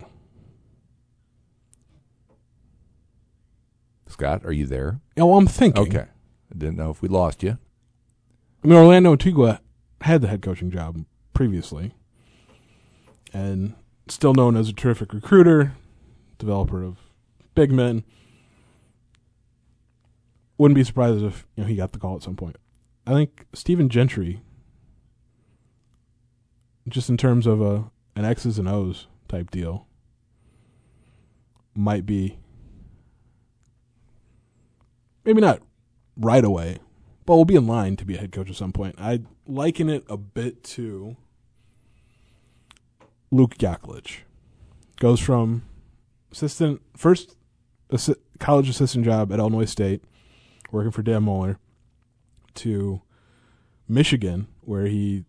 Scott, 4.08 4.43
are 4.46 4.52
you 4.52 4.65
there? 4.65 5.00
Oh, 5.17 5.38
I'm 5.38 5.46
thinking. 5.46 5.84
Okay. 5.84 6.06
Didn't 6.57 6.77
know 6.77 6.91
if 6.91 7.01
we 7.01 7.09
lost 7.09 7.43
you. 7.43 7.57
I 8.63 8.67
mean, 8.67 8.77
Orlando 8.77 9.11
Antigua 9.11 9.61
had 10.01 10.21
the 10.21 10.27
head 10.27 10.41
coaching 10.41 10.71
job 10.71 11.03
previously, 11.33 11.93
and 13.33 13.73
still 14.07 14.33
known 14.33 14.55
as 14.55 14.69
a 14.69 14.73
terrific 14.73 15.13
recruiter, 15.13 15.73
developer 16.37 16.83
of 16.83 16.97
big 17.55 17.71
men. 17.71 18.03
Wouldn't 20.57 20.75
be 20.75 20.83
surprised 20.83 21.23
if 21.23 21.45
you 21.55 21.63
know 21.63 21.67
he 21.67 21.75
got 21.75 21.91
the 21.91 21.99
call 21.99 22.15
at 22.15 22.23
some 22.23 22.35
point. 22.35 22.57
I 23.05 23.11
think 23.13 23.45
Stephen 23.53 23.89
Gentry, 23.89 24.41
just 26.87 27.09
in 27.09 27.17
terms 27.17 27.47
of 27.47 27.61
a 27.61 27.91
an 28.15 28.25
X's 28.25 28.59
and 28.59 28.67
O's 28.67 29.07
type 29.27 29.49
deal, 29.49 29.87
might 31.75 32.05
be 32.05 32.37
maybe 35.25 35.41
not 35.41 35.61
right 36.17 36.43
away, 36.43 36.80
but 37.26 37.36
will 37.36 37.45
be 37.45 37.56
in 37.56 37.67
line 37.67 37.95
to 37.97 38.06
be 38.06 38.15
a 38.15 38.19
head 38.19 38.32
coach 38.32 38.49
at 38.49 38.56
some 38.56 38.71
point. 38.71 38.95
I 38.97 39.21
liken 39.47 39.89
it 39.89 40.04
a 40.10 40.17
bit 40.17 40.63
to 40.63 41.15
Luke 43.32 43.58
Yaklich. 43.58 44.19
Goes 44.99 45.19
from 45.19 45.63
assistant 46.32 46.82
first 46.95 47.36
assi- 47.91 48.15
college 48.39 48.69
assistant 48.69 49.06
job 49.06 49.32
at 49.32 49.39
Illinois 49.39 49.65
State, 49.65 50.04
working 50.71 50.91
for 50.91 51.02
Dan 51.02 51.23
Muller, 51.23 51.58
to 52.56 53.02
Michigan, 53.88 54.47
where 54.62 54.86
he 54.86 55.26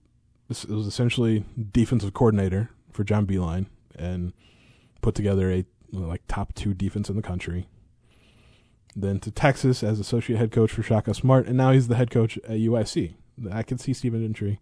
was 0.49 0.65
essentially 0.87 1.45
defensive 1.73 2.13
coordinator 2.13 2.71
for 2.93 3.05
John 3.05 3.27
Beilein 3.27 3.67
and 3.97 4.33
put 5.01 5.15
together 5.15 5.51
a 5.51 5.65
like 5.93 6.23
top 6.29 6.55
two 6.55 6.75
defense 6.75 7.09
in 7.09 7.17
the 7.17 7.23
country 7.23 7.69
then 8.97 9.19
to 9.21 9.31
Texas 9.31 9.83
as 9.83 9.99
associate 9.99 10.39
head 10.39 10.53
coach 10.53 10.73
for 10.73 10.83
Shaka 10.83 11.15
Smart, 11.15 11.47
and 11.47 11.57
now 11.57 11.73
he's 11.73 11.89
the 11.89 11.97
head 11.97 12.11
coach 12.11 12.39
at 12.39 12.59
UIC. 12.59 13.15
I 13.51 13.63
could 13.63 13.81
see 13.81 13.93
Stephen 13.93 14.23
Gentry 14.23 14.61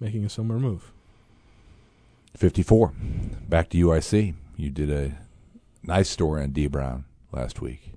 making 0.00 0.24
a 0.24 0.28
similar 0.28 0.60
move. 0.60 0.92
54. 2.36 2.92
Back 3.48 3.70
to 3.70 3.78
UIC. 3.78 4.34
You 4.56 4.70
did 4.70 4.90
a 4.90 5.18
nice 5.82 6.10
story 6.10 6.42
on 6.42 6.50
Dee 6.50 6.66
Brown 6.66 7.04
last 7.32 7.60
week. 7.60 7.92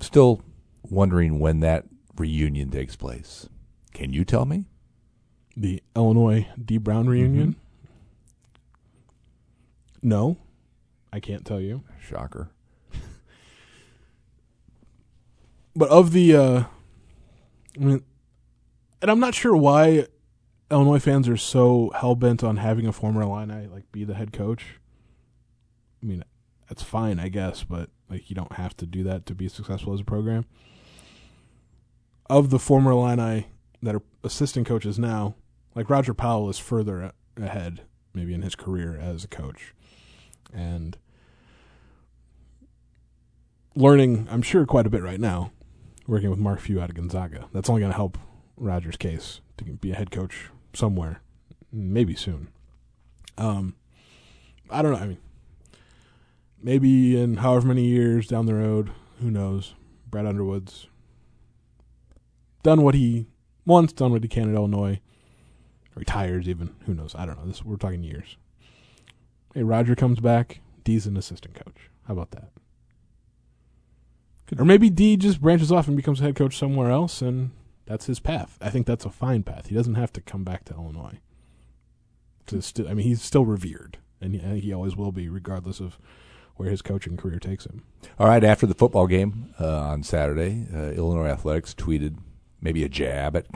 Still 0.00 0.42
wondering 0.82 1.38
when 1.38 1.60
that 1.60 1.84
reunion 2.16 2.70
takes 2.70 2.96
place. 2.96 3.48
Can 3.92 4.12
you 4.12 4.24
tell 4.24 4.46
me? 4.46 4.64
The 5.56 5.82
Illinois 5.94 6.48
Dee 6.62 6.78
Brown 6.78 7.02
mm-hmm. 7.02 7.10
reunion? 7.10 7.56
No, 10.02 10.38
I 11.12 11.20
can't 11.20 11.44
tell 11.44 11.60
you. 11.60 11.82
Shocker. 12.00 12.50
But 15.74 15.88
of 15.90 16.12
the, 16.12 16.36
uh, 16.36 16.64
I 17.76 17.78
mean, 17.78 18.02
and 19.00 19.10
I'm 19.10 19.20
not 19.20 19.34
sure 19.34 19.56
why 19.56 20.06
Illinois 20.70 20.98
fans 20.98 21.28
are 21.28 21.36
so 21.36 21.90
hell 21.94 22.14
bent 22.14 22.44
on 22.44 22.58
having 22.58 22.86
a 22.86 22.92
former 22.92 23.22
Illini 23.22 23.66
like 23.66 23.90
be 23.92 24.04
the 24.04 24.14
head 24.14 24.32
coach. 24.32 24.78
I 26.02 26.06
mean, 26.06 26.24
that's 26.68 26.82
fine, 26.82 27.18
I 27.18 27.28
guess, 27.28 27.64
but 27.64 27.90
like 28.08 28.30
you 28.30 28.36
don't 28.36 28.52
have 28.52 28.76
to 28.78 28.86
do 28.86 29.02
that 29.04 29.26
to 29.26 29.34
be 29.34 29.48
successful 29.48 29.92
as 29.94 30.00
a 30.00 30.04
program. 30.04 30.44
Of 32.28 32.50
the 32.50 32.58
former 32.58 32.92
Illini 32.92 33.48
that 33.82 33.94
are 33.94 34.02
assistant 34.22 34.66
coaches 34.66 34.98
now, 34.98 35.34
like 35.74 35.90
Roger 35.90 36.14
Powell 36.14 36.48
is 36.50 36.58
further 36.58 37.12
ahead, 37.36 37.82
maybe 38.14 38.34
in 38.34 38.42
his 38.42 38.54
career 38.54 38.96
as 38.96 39.24
a 39.24 39.28
coach, 39.28 39.74
and 40.52 40.96
learning, 43.74 44.28
I'm 44.30 44.42
sure, 44.42 44.66
quite 44.66 44.86
a 44.86 44.90
bit 44.90 45.02
right 45.02 45.20
now 45.20 45.52
working 46.10 46.28
with 46.28 46.40
Mark 46.40 46.58
Few 46.58 46.80
out 46.80 46.90
of 46.90 46.96
Gonzaga. 46.96 47.46
That's 47.52 47.70
only 47.70 47.80
going 47.80 47.92
to 47.92 47.96
help 47.96 48.18
Rogers' 48.56 48.96
case 48.96 49.40
to 49.58 49.64
be 49.64 49.92
a 49.92 49.94
head 49.94 50.10
coach 50.10 50.48
somewhere, 50.74 51.22
maybe 51.72 52.16
soon. 52.16 52.48
Um, 53.38 53.76
I 54.68 54.82
don't 54.82 54.92
know. 54.92 54.98
I 54.98 55.06
mean, 55.06 55.18
maybe 56.60 57.18
in 57.18 57.36
however 57.36 57.68
many 57.68 57.84
years 57.84 58.26
down 58.26 58.46
the 58.46 58.54
road, 58.54 58.90
who 59.20 59.30
knows? 59.30 59.74
Brad 60.10 60.26
Underwood's 60.26 60.88
done 62.64 62.82
what 62.82 62.96
he 62.96 63.28
wants, 63.64 63.92
done 63.92 64.10
what 64.10 64.24
he 64.24 64.28
can 64.28 64.50
at 64.50 64.56
Illinois, 64.56 65.00
retires 65.94 66.48
even. 66.48 66.74
Who 66.86 66.94
knows? 66.94 67.14
I 67.14 67.24
don't 67.24 67.38
know. 67.38 67.46
This 67.46 67.64
we're 67.64 67.76
talking 67.76 68.02
years. 68.02 68.36
Hey, 69.54 69.62
Roger 69.62 69.94
comes 69.94 70.18
back. 70.18 70.60
Dee's 70.82 71.06
an 71.06 71.16
assistant 71.16 71.54
coach. 71.54 71.88
How 72.08 72.14
about 72.14 72.32
that? 72.32 72.50
Or 74.58 74.64
maybe 74.64 74.90
Dee 74.90 75.16
just 75.16 75.40
branches 75.40 75.70
off 75.70 75.86
and 75.88 75.96
becomes 75.96 76.20
a 76.20 76.24
head 76.24 76.34
coach 76.36 76.56
somewhere 76.58 76.90
else, 76.90 77.22
and 77.22 77.50
that's 77.86 78.06
his 78.06 78.18
path. 78.20 78.58
I 78.60 78.70
think 78.70 78.86
that's 78.86 79.04
a 79.04 79.10
fine 79.10 79.42
path. 79.42 79.68
He 79.68 79.74
doesn't 79.74 79.94
have 79.94 80.12
to 80.14 80.20
come 80.20 80.42
back 80.44 80.64
to 80.66 80.74
Illinois. 80.74 81.18
To 82.46 82.60
st- 82.60 82.88
I 82.88 82.94
mean, 82.94 83.06
he's 83.06 83.22
still 83.22 83.44
revered, 83.44 83.98
and 84.20 84.34
he, 84.34 84.40
I 84.40 84.44
think 84.44 84.64
he 84.64 84.72
always 84.72 84.96
will 84.96 85.12
be, 85.12 85.28
regardless 85.28 85.78
of 85.80 85.98
where 86.56 86.68
his 86.68 86.82
coaching 86.82 87.16
career 87.16 87.38
takes 87.38 87.64
him. 87.64 87.84
All 88.18 88.26
right, 88.26 88.42
after 88.42 88.66
the 88.66 88.74
football 88.74 89.06
game 89.06 89.54
uh, 89.60 89.80
on 89.82 90.02
Saturday, 90.02 90.66
uh, 90.74 90.90
Illinois 90.92 91.28
Athletics 91.28 91.74
tweeted 91.74 92.18
maybe 92.60 92.82
a 92.84 92.88
jab 92.88 93.36
at 93.36 93.46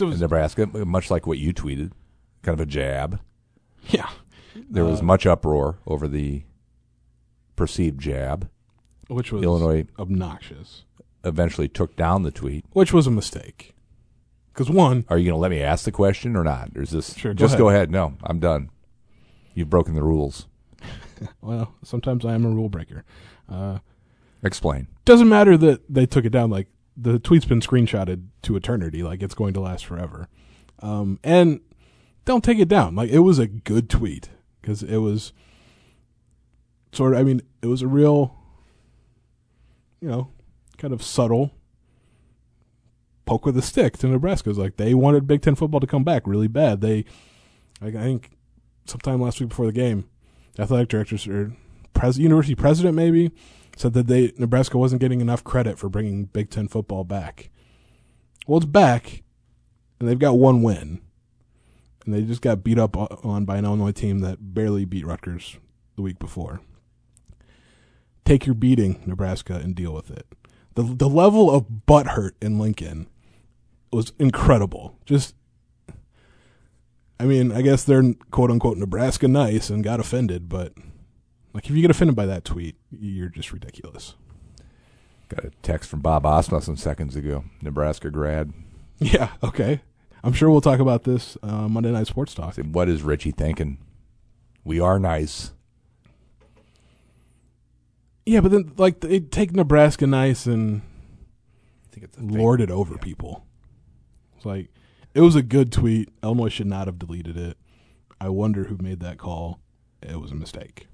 Nebraska, 0.00 0.66
much 0.66 1.10
like 1.10 1.26
what 1.26 1.38
you 1.38 1.52
tweeted, 1.52 1.90
kind 2.42 2.54
of 2.58 2.60
a 2.60 2.66
jab. 2.66 3.20
Yeah, 3.88 4.08
There 4.70 4.84
was 4.84 5.00
Uh, 5.00 5.04
much 5.04 5.26
uproar 5.26 5.78
over 5.86 6.06
the 6.08 6.44
perceived 7.56 8.00
jab. 8.00 8.48
Which 9.08 9.32
was 9.32 9.42
Illinois 9.42 9.86
obnoxious. 9.98 10.84
eventually 11.24 11.68
took 11.68 11.96
down 11.96 12.22
the 12.22 12.30
tweet. 12.30 12.64
Which 12.72 12.92
was 12.92 13.06
a 13.06 13.10
mistake. 13.10 13.74
Because 14.52 14.70
one, 14.70 15.04
Are 15.08 15.18
you 15.18 15.24
going 15.26 15.34
to 15.36 15.40
let 15.40 15.50
me 15.50 15.62
ask 15.62 15.84
the 15.84 15.92
question 15.92 16.34
or 16.36 16.42
not? 16.44 16.70
Or 16.76 16.82
is 16.82 16.90
this 16.90 17.14
Sure, 17.16 17.32
go 17.32 17.38
just 17.38 17.52
ahead. 17.54 17.58
go 17.60 17.68
ahead? 17.68 17.90
No, 17.90 18.14
I'm 18.24 18.40
done. 18.40 18.70
You've 19.54 19.70
broken 19.70 19.94
the 19.94 20.02
rules. 20.02 20.46
well, 21.40 21.74
sometimes 21.84 22.24
I 22.24 22.34
am 22.34 22.44
a 22.44 22.48
rule 22.50 22.68
breaker. 22.68 23.04
Uh, 23.48 23.78
Explain. 24.42 24.86
doesn't 25.04 25.28
matter 25.28 25.56
that 25.56 25.82
they 25.88 26.06
took 26.06 26.24
it 26.24 26.30
down. 26.30 26.50
Like 26.50 26.68
the 26.96 27.18
tweet's 27.18 27.44
been 27.44 27.60
screenshotted 27.60 28.26
to 28.42 28.56
eternity. 28.56 29.02
Like 29.02 29.22
it's 29.22 29.34
going 29.34 29.54
to 29.54 29.60
last 29.60 29.84
forever. 29.86 30.28
Um, 30.80 31.18
and 31.24 31.60
don't 32.24 32.42
take 32.44 32.58
it 32.58 32.68
down. 32.68 32.94
Like 32.96 33.10
it 33.10 33.20
was 33.20 33.38
a 33.38 33.46
good 33.46 33.88
tweet 33.88 34.28
because 34.60 34.82
it 34.82 34.98
was 34.98 35.32
sort 36.92 37.14
of. 37.14 37.20
I 37.20 37.22
mean, 37.24 37.42
it 37.62 37.66
was 37.66 37.82
a 37.82 37.86
real, 37.88 38.36
you 40.00 40.08
know, 40.08 40.30
kind 40.76 40.92
of 40.92 41.02
subtle 41.02 41.52
poke 43.28 43.44
with 43.44 43.58
a 43.58 43.62
stick 43.62 43.98
to 43.98 44.08
Nebraska. 44.08 44.50
It's 44.50 44.58
like 44.58 44.76
they 44.76 44.94
wanted 44.94 45.26
Big 45.26 45.42
Ten 45.42 45.54
football 45.54 45.80
to 45.80 45.86
come 45.86 46.04
back 46.04 46.26
really 46.26 46.48
bad. 46.48 46.80
They, 46.80 47.04
I 47.80 47.90
think, 47.90 48.30
sometime 48.86 49.20
last 49.20 49.38
week 49.38 49.50
before 49.50 49.66
the 49.66 49.72
game, 49.72 50.08
athletic 50.58 50.88
directors 50.88 51.26
or 51.26 51.52
pres- 51.92 52.18
university 52.18 52.54
president 52.54 52.94
maybe 52.94 53.30
said 53.76 53.92
that 53.92 54.06
they 54.06 54.32
Nebraska 54.38 54.78
wasn't 54.78 55.00
getting 55.00 55.20
enough 55.20 55.44
credit 55.44 55.78
for 55.78 55.88
bringing 55.88 56.24
Big 56.24 56.50
Ten 56.50 56.68
football 56.68 57.04
back. 57.04 57.50
Well, 58.46 58.58
it's 58.58 58.66
back, 58.66 59.22
and 60.00 60.08
they've 60.08 60.18
got 60.18 60.38
one 60.38 60.62
win, 60.62 61.00
and 62.04 62.14
they 62.14 62.22
just 62.22 62.40
got 62.40 62.64
beat 62.64 62.78
up 62.78 62.96
on 62.96 63.44
by 63.44 63.58
an 63.58 63.66
Illinois 63.66 63.92
team 63.92 64.20
that 64.20 64.54
barely 64.54 64.86
beat 64.86 65.06
Rutgers 65.06 65.58
the 65.96 66.02
week 66.02 66.18
before. 66.18 66.60
Take 68.28 68.44
your 68.44 68.54
beating, 68.54 69.00
Nebraska, 69.06 69.54
and 69.54 69.74
deal 69.74 69.94
with 69.94 70.10
it. 70.10 70.26
The 70.74 70.82
the 70.82 71.08
level 71.08 71.50
of 71.50 71.64
butthurt 71.86 72.32
in 72.42 72.58
Lincoln 72.58 73.06
was 73.90 74.12
incredible. 74.18 74.98
Just 75.06 75.34
I 77.18 77.24
mean, 77.24 77.50
I 77.50 77.62
guess 77.62 77.84
they're 77.84 78.12
quote 78.30 78.50
unquote 78.50 78.76
Nebraska 78.76 79.28
nice 79.28 79.70
and 79.70 79.82
got 79.82 79.98
offended, 79.98 80.46
but 80.46 80.74
like 81.54 81.70
if 81.70 81.74
you 81.74 81.80
get 81.80 81.90
offended 81.90 82.16
by 82.16 82.26
that 82.26 82.44
tweet, 82.44 82.76
you're 82.90 83.30
just 83.30 83.50
ridiculous. 83.50 84.14
Got 85.30 85.46
a 85.46 85.50
text 85.62 85.88
from 85.88 86.00
Bob 86.00 86.26
Asmussen 86.26 86.76
seconds 86.76 87.16
ago, 87.16 87.44
Nebraska 87.62 88.10
grad. 88.10 88.52
Yeah, 89.00 89.30
okay. 89.42 89.80
I'm 90.22 90.34
sure 90.34 90.50
we'll 90.50 90.60
talk 90.60 90.80
about 90.80 91.04
this 91.04 91.38
uh, 91.42 91.66
Monday 91.68 91.92
Night 91.92 92.08
Sports 92.08 92.34
Talk. 92.34 92.56
What 92.56 92.88
is 92.88 93.02
Richey 93.02 93.30
thinking? 93.30 93.78
We 94.64 94.80
are 94.80 94.98
nice. 94.98 95.52
Yeah, 98.28 98.42
but 98.42 98.50
then 98.50 98.72
like 98.76 99.00
they 99.00 99.20
take 99.20 99.52
Nebraska 99.52 100.06
nice 100.06 100.44
and 100.44 100.82
I 101.86 101.94
think 101.94 102.04
it's 102.04 102.18
lord 102.20 102.60
it 102.60 102.70
over 102.70 102.98
people. 102.98 103.46
It's 104.36 104.44
like 104.44 104.68
it 105.14 105.22
was 105.22 105.34
a 105.34 105.40
good 105.40 105.72
tweet. 105.72 106.10
Illinois 106.22 106.50
should 106.50 106.66
not 106.66 106.88
have 106.88 106.98
deleted 106.98 107.38
it. 107.38 107.56
I 108.20 108.28
wonder 108.28 108.64
who 108.64 108.76
made 108.76 109.00
that 109.00 109.16
call. 109.16 109.60
It 110.02 110.20
was 110.20 110.30
a 110.30 110.34
mistake. 110.34 110.88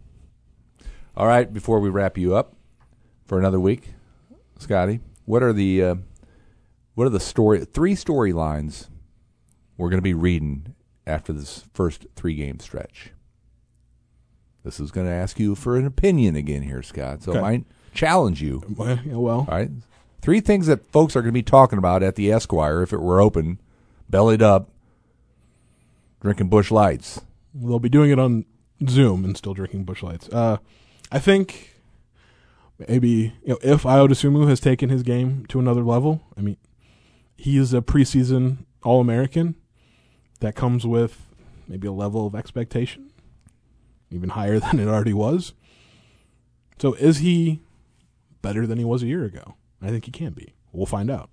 All 1.17 1.27
right, 1.27 1.53
before 1.53 1.81
we 1.81 1.89
wrap 1.89 2.17
you 2.17 2.37
up 2.37 2.55
for 3.27 3.37
another 3.37 3.59
week, 3.59 3.95
Scotty, 4.61 5.01
what 5.25 5.43
are 5.43 5.53
the 5.53 5.83
uh, 5.83 5.95
what 6.95 7.05
are 7.05 7.11
the 7.11 7.19
story 7.19 7.65
three 7.65 7.97
storylines 7.97 8.87
we're 9.77 9.91
going 9.91 9.99
to 9.99 10.03
be 10.03 10.15
reading 10.15 10.77
after 11.05 11.33
this 11.33 11.65
first 11.75 12.07
three 12.15 12.37
game 12.37 12.61
stretch? 12.61 13.11
This 14.65 14.81
is 14.81 14.91
going 14.91 15.07
to 15.07 15.13
ask 15.13 15.39
you 15.39 15.55
for 15.55 15.77
an 15.77 15.85
opinion 15.87 16.37
again 16.37 16.63
here, 16.63 16.83
Scott. 16.83 17.23
So 17.23 17.31
Okay. 17.33 17.39
I 17.39 17.43
might 17.43 17.65
challenge 17.93 18.43
you. 18.43 18.63
Well, 18.77 18.99
yeah, 19.05 19.15
well, 19.17 19.47
All 19.49 19.57
right, 19.59 19.71
three 20.23 20.41
things 20.41 20.67
that 20.67 20.91
folks 20.91 21.15
are 21.15 21.21
going 21.21 21.33
to 21.33 21.39
be 21.39 21.43
talking 21.43 21.79
about 21.79 22.03
at 22.03 22.17
the 22.17 22.33
Esquire 22.33 22.83
if 22.83 22.93
it 22.93 23.01
were 23.01 23.21
open, 23.21 23.61
bellied 24.09 24.43
up, 24.43 24.71
drinking 26.21 26.49
Busch 26.49 26.71
Lights. 26.71 27.21
they'll 27.55 27.79
be 27.79 27.89
doing 27.89 28.11
it 28.11 28.19
on 28.19 28.45
Zoom 28.89 29.25
and 29.25 29.37
still 29.37 29.55
drinking 29.55 29.85
Busch 29.85 30.03
Lights. 30.03 30.29
Uh, 30.31 30.57
I 31.13 31.19
think 31.19 31.75
maybe 32.89 33.35
you 33.45 33.49
know 33.51 33.59
if 33.63 33.83
Ayo 33.83 34.09
Dosunmu 34.09 34.49
has 34.49 34.61
taken 34.61 34.89
his 34.89 35.03
game 35.03 35.45
to 35.51 35.61
another 35.61 35.83
level. 35.83 36.23
I 36.37 36.41
mean, 36.41 36.57
he 37.37 37.57
is 37.59 37.75
a 37.75 37.81
preseason 37.83 38.65
All 38.83 39.01
American. 39.01 39.57
That 40.41 40.55
comes 40.57 40.85
with 40.87 41.27
maybe 41.69 41.87
a 41.87 41.93
level 41.93 42.27
of 42.27 42.35
expectation, 42.35 43.11
even 44.11 44.31
higher 44.31 44.59
than 44.61 44.79
it 44.79 44.89
already 44.89 45.15
was. 45.15 45.53
So, 46.79 46.95
is 46.95 47.19
he 47.19 47.61
better 48.43 48.67
than 48.67 48.79
he 48.79 48.85
was 48.85 49.03
a 49.03 49.07
year 49.07 49.25
ago? 49.25 49.55
I 49.81 49.89
think 49.89 50.07
he 50.07 50.11
can 50.11 50.33
be. 50.33 50.55
We'll 50.73 50.87
find 50.87 51.11
out. 51.11 51.31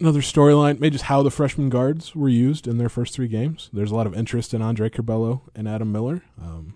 Another 0.00 0.20
storyline, 0.20 0.80
maybe 0.80 0.90
just 0.90 1.04
how 1.04 1.22
the 1.22 1.30
freshman 1.30 1.70
guards 1.70 2.14
were 2.14 2.28
used 2.28 2.66
in 2.66 2.78
their 2.78 2.88
first 2.88 3.14
three 3.14 3.28
games. 3.28 3.70
There's 3.72 3.92
a 3.92 3.94
lot 3.94 4.06
of 4.06 4.14
interest 4.14 4.52
in 4.52 4.60
Andre 4.60 4.90
Curbelo 4.90 5.42
and 5.54 5.68
Adam 5.68 5.92
Miller. 5.92 6.22
Um, 6.40 6.74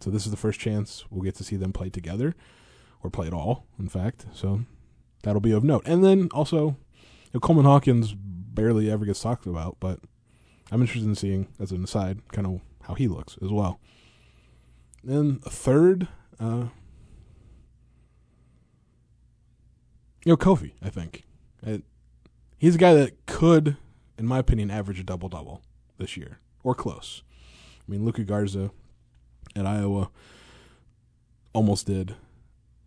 so 0.00 0.10
this 0.10 0.24
is 0.24 0.30
the 0.30 0.36
first 0.36 0.60
chance 0.60 1.04
we'll 1.10 1.22
get 1.22 1.34
to 1.36 1.44
see 1.44 1.56
them 1.56 1.72
play 1.72 1.88
together, 1.88 2.36
or 3.02 3.10
play 3.10 3.26
at 3.26 3.32
all, 3.32 3.66
in 3.78 3.88
fact. 3.88 4.26
So 4.32 4.60
that'll 5.22 5.40
be 5.40 5.52
of 5.52 5.64
note. 5.64 5.82
And 5.86 6.04
then 6.04 6.28
also, 6.32 6.66
you 6.66 7.34
know, 7.34 7.40
Coleman 7.40 7.64
Hawkins 7.64 8.14
barely 8.14 8.90
ever 8.90 9.04
gets 9.04 9.20
talked 9.20 9.46
about, 9.46 9.76
but 9.80 10.00
I'm 10.70 10.80
interested 10.80 11.08
in 11.08 11.14
seeing, 11.14 11.48
as 11.58 11.72
an 11.72 11.82
aside, 11.82 12.20
kind 12.32 12.46
of 12.46 12.60
how 12.82 12.94
he 12.94 13.08
looks 13.08 13.36
as 13.42 13.50
well. 13.50 13.80
Then 15.02 15.40
a 15.44 15.50
third, 15.50 16.08
uh, 16.38 16.66
you 20.24 20.32
know, 20.32 20.36
Kofi, 20.36 20.72
I 20.82 20.90
think. 20.90 21.24
It, 21.62 21.82
he's 22.58 22.74
a 22.74 22.78
guy 22.78 22.94
that 22.94 23.26
could, 23.26 23.76
in 24.18 24.26
my 24.26 24.38
opinion, 24.38 24.70
average 24.70 25.00
a 25.00 25.04
double 25.04 25.28
double 25.28 25.62
this 25.98 26.16
year 26.16 26.38
or 26.62 26.74
close. 26.74 27.22
I 27.86 27.90
mean, 27.90 28.04
Luka 28.04 28.22
Garza 28.22 28.70
at 29.56 29.66
Iowa 29.66 30.10
almost 31.52 31.86
did. 31.86 32.14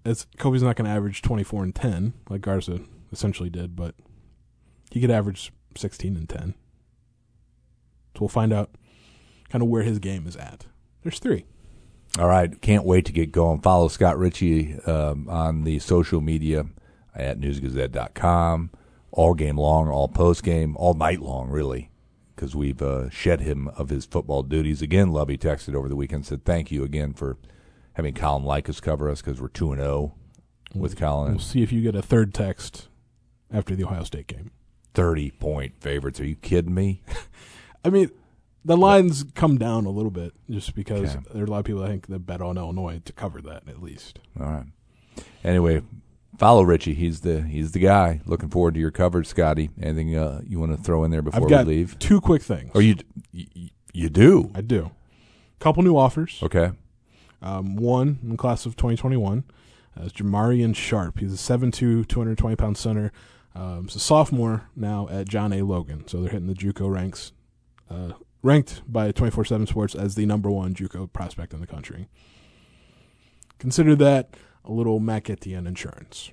It's 0.06 0.28
Kofi's 0.38 0.64
not 0.64 0.76
going 0.76 0.86
to 0.86 0.92
average 0.96 1.22
twenty 1.22 1.44
four 1.44 1.64
and 1.64 1.74
ten 1.74 2.14
like 2.30 2.42
Garza 2.42 2.82
essentially 3.12 3.50
did, 3.50 3.76
but 3.76 3.96
he 4.92 5.02
could 5.02 5.12
average 5.12 5.52
sixteen 5.76 6.16
and 6.16 6.30
ten. 6.30 6.54
So 8.16 8.22
we'll 8.22 8.30
find 8.30 8.54
out 8.54 8.72
kind 9.50 9.62
of 9.62 9.70
where 9.70 9.84
his 9.84 10.00
game 10.00 10.28
is 10.28 10.36
at. 10.36 10.66
There's 11.02 11.20
three. 11.20 11.46
All 12.20 12.28
right, 12.28 12.62
can't 12.62 12.86
wait 12.86 13.06
to 13.06 13.12
get 13.12 13.32
going. 13.32 13.62
Follow 13.62 13.88
Scott 13.88 14.20
Richey 14.20 14.80
um, 14.82 15.28
on 15.30 15.64
the 15.64 15.80
social 15.80 16.22
media 16.22 16.66
at 17.16 17.40
newsgazette.com 17.40 18.70
all 19.14 19.34
game 19.36 19.58
long, 19.58 19.88
all 19.88 20.08
post 20.08 20.44
game, 20.44 20.76
all 20.76 20.96
night 20.96 21.22
long, 21.22 21.50
really, 21.50 21.92
because 22.36 22.56
we've 22.56 22.82
uh, 22.82 23.10
shed 23.10 23.42
him 23.42 23.68
of 23.70 23.90
his 23.90 24.06
football 24.06 24.44
duties. 24.44 24.82
Again, 24.82 25.12
Lovie 25.12 25.38
texted 25.38 25.76
over 25.76 25.88
the 25.88 25.96
weekend 25.96 26.26
said 26.26 26.44
thank 26.44 26.72
you 26.72 26.84
again 26.84 27.14
for 27.14 27.38
having 27.94 28.16
Colin 28.16 28.44
Likas 28.44 28.82
cover 28.82 29.10
us 29.10 29.22
because 29.22 29.40
we're 29.40 29.48
two 29.50 29.72
and 29.72 29.80
zero 29.80 30.16
with 30.74 30.98
Colin. 30.98 31.34
We'll 31.34 31.40
see 31.40 31.62
if 31.62 31.72
you 31.72 31.82
get 31.82 31.96
a 31.96 32.02
third 32.02 32.34
text 32.34 32.88
after 33.52 33.76
the 33.76 33.84
Ohio 33.84 34.04
State 34.04 34.28
game. 34.28 34.52
Thirty 34.94 35.32
point 35.32 35.74
favorites. 35.80 36.20
Are 36.20 36.26
you 36.26 36.36
kidding 36.36 36.74
me? 36.74 37.04
I 37.86 37.90
mean, 37.90 38.10
the 38.66 38.78
lines 38.78 39.26
come 39.36 39.58
down 39.58 39.86
a 39.86 39.90
little 39.90 40.12
bit 40.12 40.34
just 40.50 40.74
because 40.76 41.16
Okay. 41.16 41.26
there 41.34 41.44
are 41.44 41.46
a 41.46 41.50
lot 41.50 41.60
of 41.60 41.66
people 41.66 41.84
I 41.84 41.88
think 41.88 42.08
that 42.08 42.20
bet 42.26 42.42
on 42.42 42.58
Illinois 42.58 43.02
to 43.06 43.14
cover 43.14 43.42
that 43.42 43.68
at 43.68 43.82
least. 43.82 44.20
All 44.40 44.46
right. 44.46 44.66
Anyway, 45.44 45.82
follow 46.38 46.64
Richey. 46.64 46.94
He's 46.94 47.22
the 47.22 47.42
he's 47.42 47.72
the 47.74 47.80
guy. 47.80 48.22
Looking 48.26 48.50
forward 48.50 48.74
to 48.76 48.80
your 48.80 48.92
coverage, 48.92 49.28
Scotty. 49.28 49.70
Anything 49.82 50.16
uh, 50.16 50.42
you 50.48 50.60
want 50.60 50.76
to 50.76 50.82
throw 50.82 51.04
in 51.04 51.12
there 51.12 51.22
before 51.22 51.44
I've 51.44 51.50
got 51.50 51.68
we 51.68 51.76
leave? 51.76 52.00
two 52.00 52.22
quick 52.22 52.42
things. 52.42 52.72
Or 52.74 52.82
you 52.82 52.96
you, 53.32 53.70
you 53.94 54.10
do? 54.10 54.52
I 54.56 54.62
do. 54.62 54.92
Couple 55.60 55.84
new 55.84 55.98
offers. 55.98 56.40
Okay. 56.42 56.72
Um, 57.42 57.76
one 57.76 58.20
in 58.24 58.30
the 58.30 58.38
class 58.38 58.66
of 58.66 58.76
2021 58.78 59.44
uh, 60.00 60.04
is 60.06 60.14
Jamarion 60.14 60.74
Sharp. 60.76 61.20
He's 61.20 61.34
a 61.34 61.38
7'2", 61.38 62.08
220 62.08 62.56
pound 62.56 62.78
center. 62.78 63.12
Um, 63.54 63.84
he's 63.84 63.96
a 63.98 64.00
sophomore 64.00 64.64
now 64.76 65.08
at 65.12 65.28
John 65.28 65.52
A. 65.54 65.62
Logan. 65.62 66.08
So 66.08 66.22
they're 66.22 66.32
hitting 66.32 66.48
the 66.48 66.54
JUCO 66.54 66.90
ranks, 66.90 67.34
uh, 67.94 68.14
ranked 68.42 68.82
by 68.92 69.12
24/7 69.12 69.68
Sports 69.68 69.96
as 69.96 70.16
the 70.16 70.26
number 70.26 70.50
one 70.50 70.74
JUCO 70.74 71.12
prospect 71.12 71.54
in 71.54 71.60
the 71.60 71.68
country. 71.68 72.08
Consider 73.60 73.96
that 73.96 74.36
a 74.66 74.72
little 74.72 75.00
Mac 75.00 75.30
Etienne 75.30 75.68
insurance, 75.68 76.32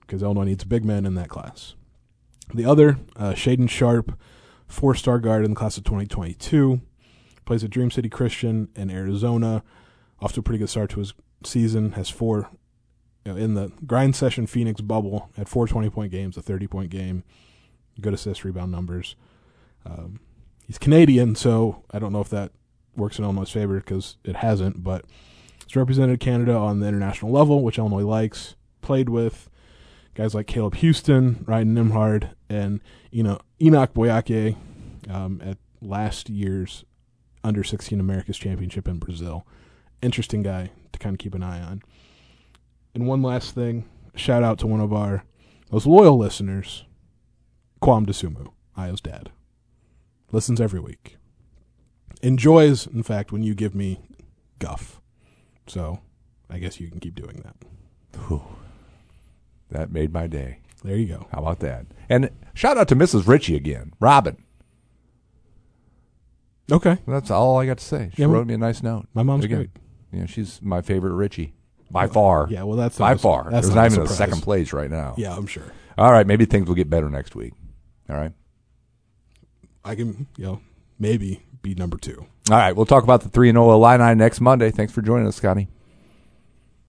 because 0.00 0.22
Illinois 0.22 0.44
needs 0.44 0.64
big 0.64 0.84
men 0.84 1.04
in 1.04 1.14
that 1.14 1.28
class. 1.28 1.74
The 2.54 2.64
other, 2.64 2.98
uh, 3.16 3.32
Shaedon 3.32 3.68
Sharpe, 3.68 4.18
four-star 4.66 5.18
guard 5.18 5.44
in 5.44 5.50
the 5.50 5.56
class 5.56 5.76
of 5.76 5.84
2022 5.84 6.80
plays 7.44 7.64
at 7.64 7.70
Dream 7.70 7.90
City 7.90 8.08
Christian 8.08 8.68
in 8.76 8.90
Arizona. 8.90 9.62
Off 10.20 10.32
to 10.34 10.40
a 10.40 10.42
pretty 10.42 10.58
good 10.58 10.68
start 10.68 10.90
to 10.90 11.00
his 11.00 11.14
season. 11.44 11.92
Has 11.92 12.10
four 12.10 12.50
you 13.24 13.32
know, 13.32 13.38
in 13.38 13.54
the 13.54 13.72
grind 13.86 14.16
session 14.16 14.46
Phoenix 14.46 14.80
bubble. 14.80 15.30
Had 15.36 15.48
four 15.48 15.66
20 15.66 15.90
point 15.90 16.12
games, 16.12 16.36
a 16.36 16.42
30 16.42 16.66
point 16.66 16.90
game. 16.90 17.24
Good 18.00 18.14
assist 18.14 18.44
rebound 18.44 18.70
numbers. 18.70 19.16
Um, 19.86 20.20
he's 20.68 20.78
Canadian, 20.78 21.34
so 21.34 21.82
I 21.90 21.98
don't 21.98 22.12
know 22.12 22.20
if 22.20 22.28
that 22.28 22.52
works 22.94 23.18
in 23.18 23.24
Illinois' 23.24 23.50
favor 23.50 23.78
because 23.80 24.18
it 24.22 24.36
hasn't. 24.36 24.84
But 24.84 25.04
he's 25.66 25.74
represented 25.74 26.20
Canada 26.20 26.54
on 26.54 26.78
the 26.78 26.86
international 26.86 27.32
level, 27.32 27.64
which 27.64 27.78
Illinois 27.78 28.06
likes. 28.06 28.54
Played 28.80 29.08
with 29.08 29.48
guys 30.14 30.34
like 30.34 30.46
Caleb 30.46 30.76
Houstan, 30.76 31.46
Ryan 31.48 31.74
Nembhard, 31.74 32.30
and 32.48 32.80
you 33.10 33.24
know 33.24 33.40
Enoch 33.60 33.92
Boakye 33.92 34.56
um, 35.10 35.42
at 35.44 35.58
last 35.80 36.30
year's 36.30 36.84
under 37.42 37.64
16 37.64 37.98
America's 37.98 38.38
Championship 38.38 38.86
in 38.86 38.98
Brazil. 38.98 39.46
Interesting 40.02 40.42
guy 40.42 40.70
to 40.92 40.98
kind 40.98 41.14
of 41.14 41.18
keep 41.18 41.34
an 41.34 41.42
eye 41.42 41.60
on. 41.60 41.82
And 42.94 43.06
one 43.06 43.22
last 43.22 43.54
thing, 43.54 43.84
shout 44.14 44.42
out 44.42 44.58
to 44.60 44.66
one 44.66 44.80
of 44.80 44.92
our 44.92 45.24
most 45.70 45.86
loyal 45.86 46.18
listeners, 46.18 46.84
Kwame 47.82 48.06
Dosunmu, 48.06 48.48
Ayo's 48.76 49.00
dad. 49.00 49.30
Listens 50.32 50.60
every 50.60 50.80
week. 50.80 51.16
Enjoys, 52.22 52.86
in 52.86 53.02
fact, 53.02 53.32
when 53.32 53.42
you 53.42 53.54
give 53.54 53.74
me 53.74 54.00
guff. 54.58 55.00
So 55.66 56.00
I 56.50 56.58
guess 56.58 56.80
you 56.80 56.88
can 56.90 57.00
keep 57.00 57.14
doing 57.14 57.42
that. 57.44 57.56
Whew. 58.26 58.42
That 59.70 59.92
made 59.92 60.12
my 60.12 60.26
day. 60.26 60.60
There 60.82 60.96
you 60.96 61.06
go. 61.06 61.26
How 61.32 61.40
about 61.40 61.60
that? 61.60 61.86
And 62.08 62.30
shout 62.54 62.76
out 62.78 62.88
to 62.88 62.96
Mrs. 62.96 63.26
Richey 63.26 63.54
again, 63.56 63.92
Robin. 64.00 64.36
Okay. 66.70 66.98
That's 67.06 67.30
all 67.30 67.58
I 67.58 67.66
got 67.66 67.78
to 67.78 67.84
say. 67.84 68.10
She 68.14 68.22
Yeah, 68.22 68.28
wrote 68.28 68.46
me 68.46 68.54
a 68.54 68.58
nice 68.58 68.82
note. 68.82 69.06
My 69.14 69.22
mom's 69.22 69.44
Again, 69.44 69.56
great. 69.58 69.70
You 70.12 70.20
know, 70.20 70.26
she's 70.26 70.60
my 70.62 70.82
favorite 70.82 71.12
Richey 71.14 71.54
by 71.90 72.06
far. 72.06 72.46
Yeah, 72.50 72.62
well, 72.64 72.76
that's 72.76 72.98
by 72.98 73.12
a- 73.12 73.18
far. 73.18 73.44
that's 73.50 73.66
There's 73.66 73.74
not 73.74 73.82
not, 73.82 73.86
even 73.92 74.02
a 74.02 74.06
surprise. 74.08 74.18
second 74.18 74.40
place 74.42 74.72
right 74.72 74.90
now. 74.90 75.14
Yeah, 75.16 75.34
I'm 75.34 75.46
sure. 75.46 75.64
All 75.96 76.12
right, 76.12 76.26
maybe 76.26 76.44
things 76.44 76.68
will 76.68 76.74
get 76.74 76.88
better 76.90 77.08
next 77.10 77.34
week. 77.34 77.54
All 78.08 78.16
right. 78.16 78.32
I 79.88 79.94
can, 79.94 80.26
you 80.36 80.44
know, 80.44 80.60
maybe 80.98 81.42
be 81.62 81.74
number 81.74 81.96
two. 81.96 82.26
All 82.50 82.58
right, 82.58 82.76
we'll 82.76 82.84
talk 82.84 83.04
about 83.04 83.22
the 83.22 83.30
3 83.30 83.48
and 83.48 83.56
0 83.56 83.72
Illini 83.72 84.14
next 84.14 84.38
Monday. 84.38 84.70
Thanks 84.70 84.92
for 84.92 85.00
joining 85.00 85.26
us, 85.26 85.36
Scotty. 85.36 85.66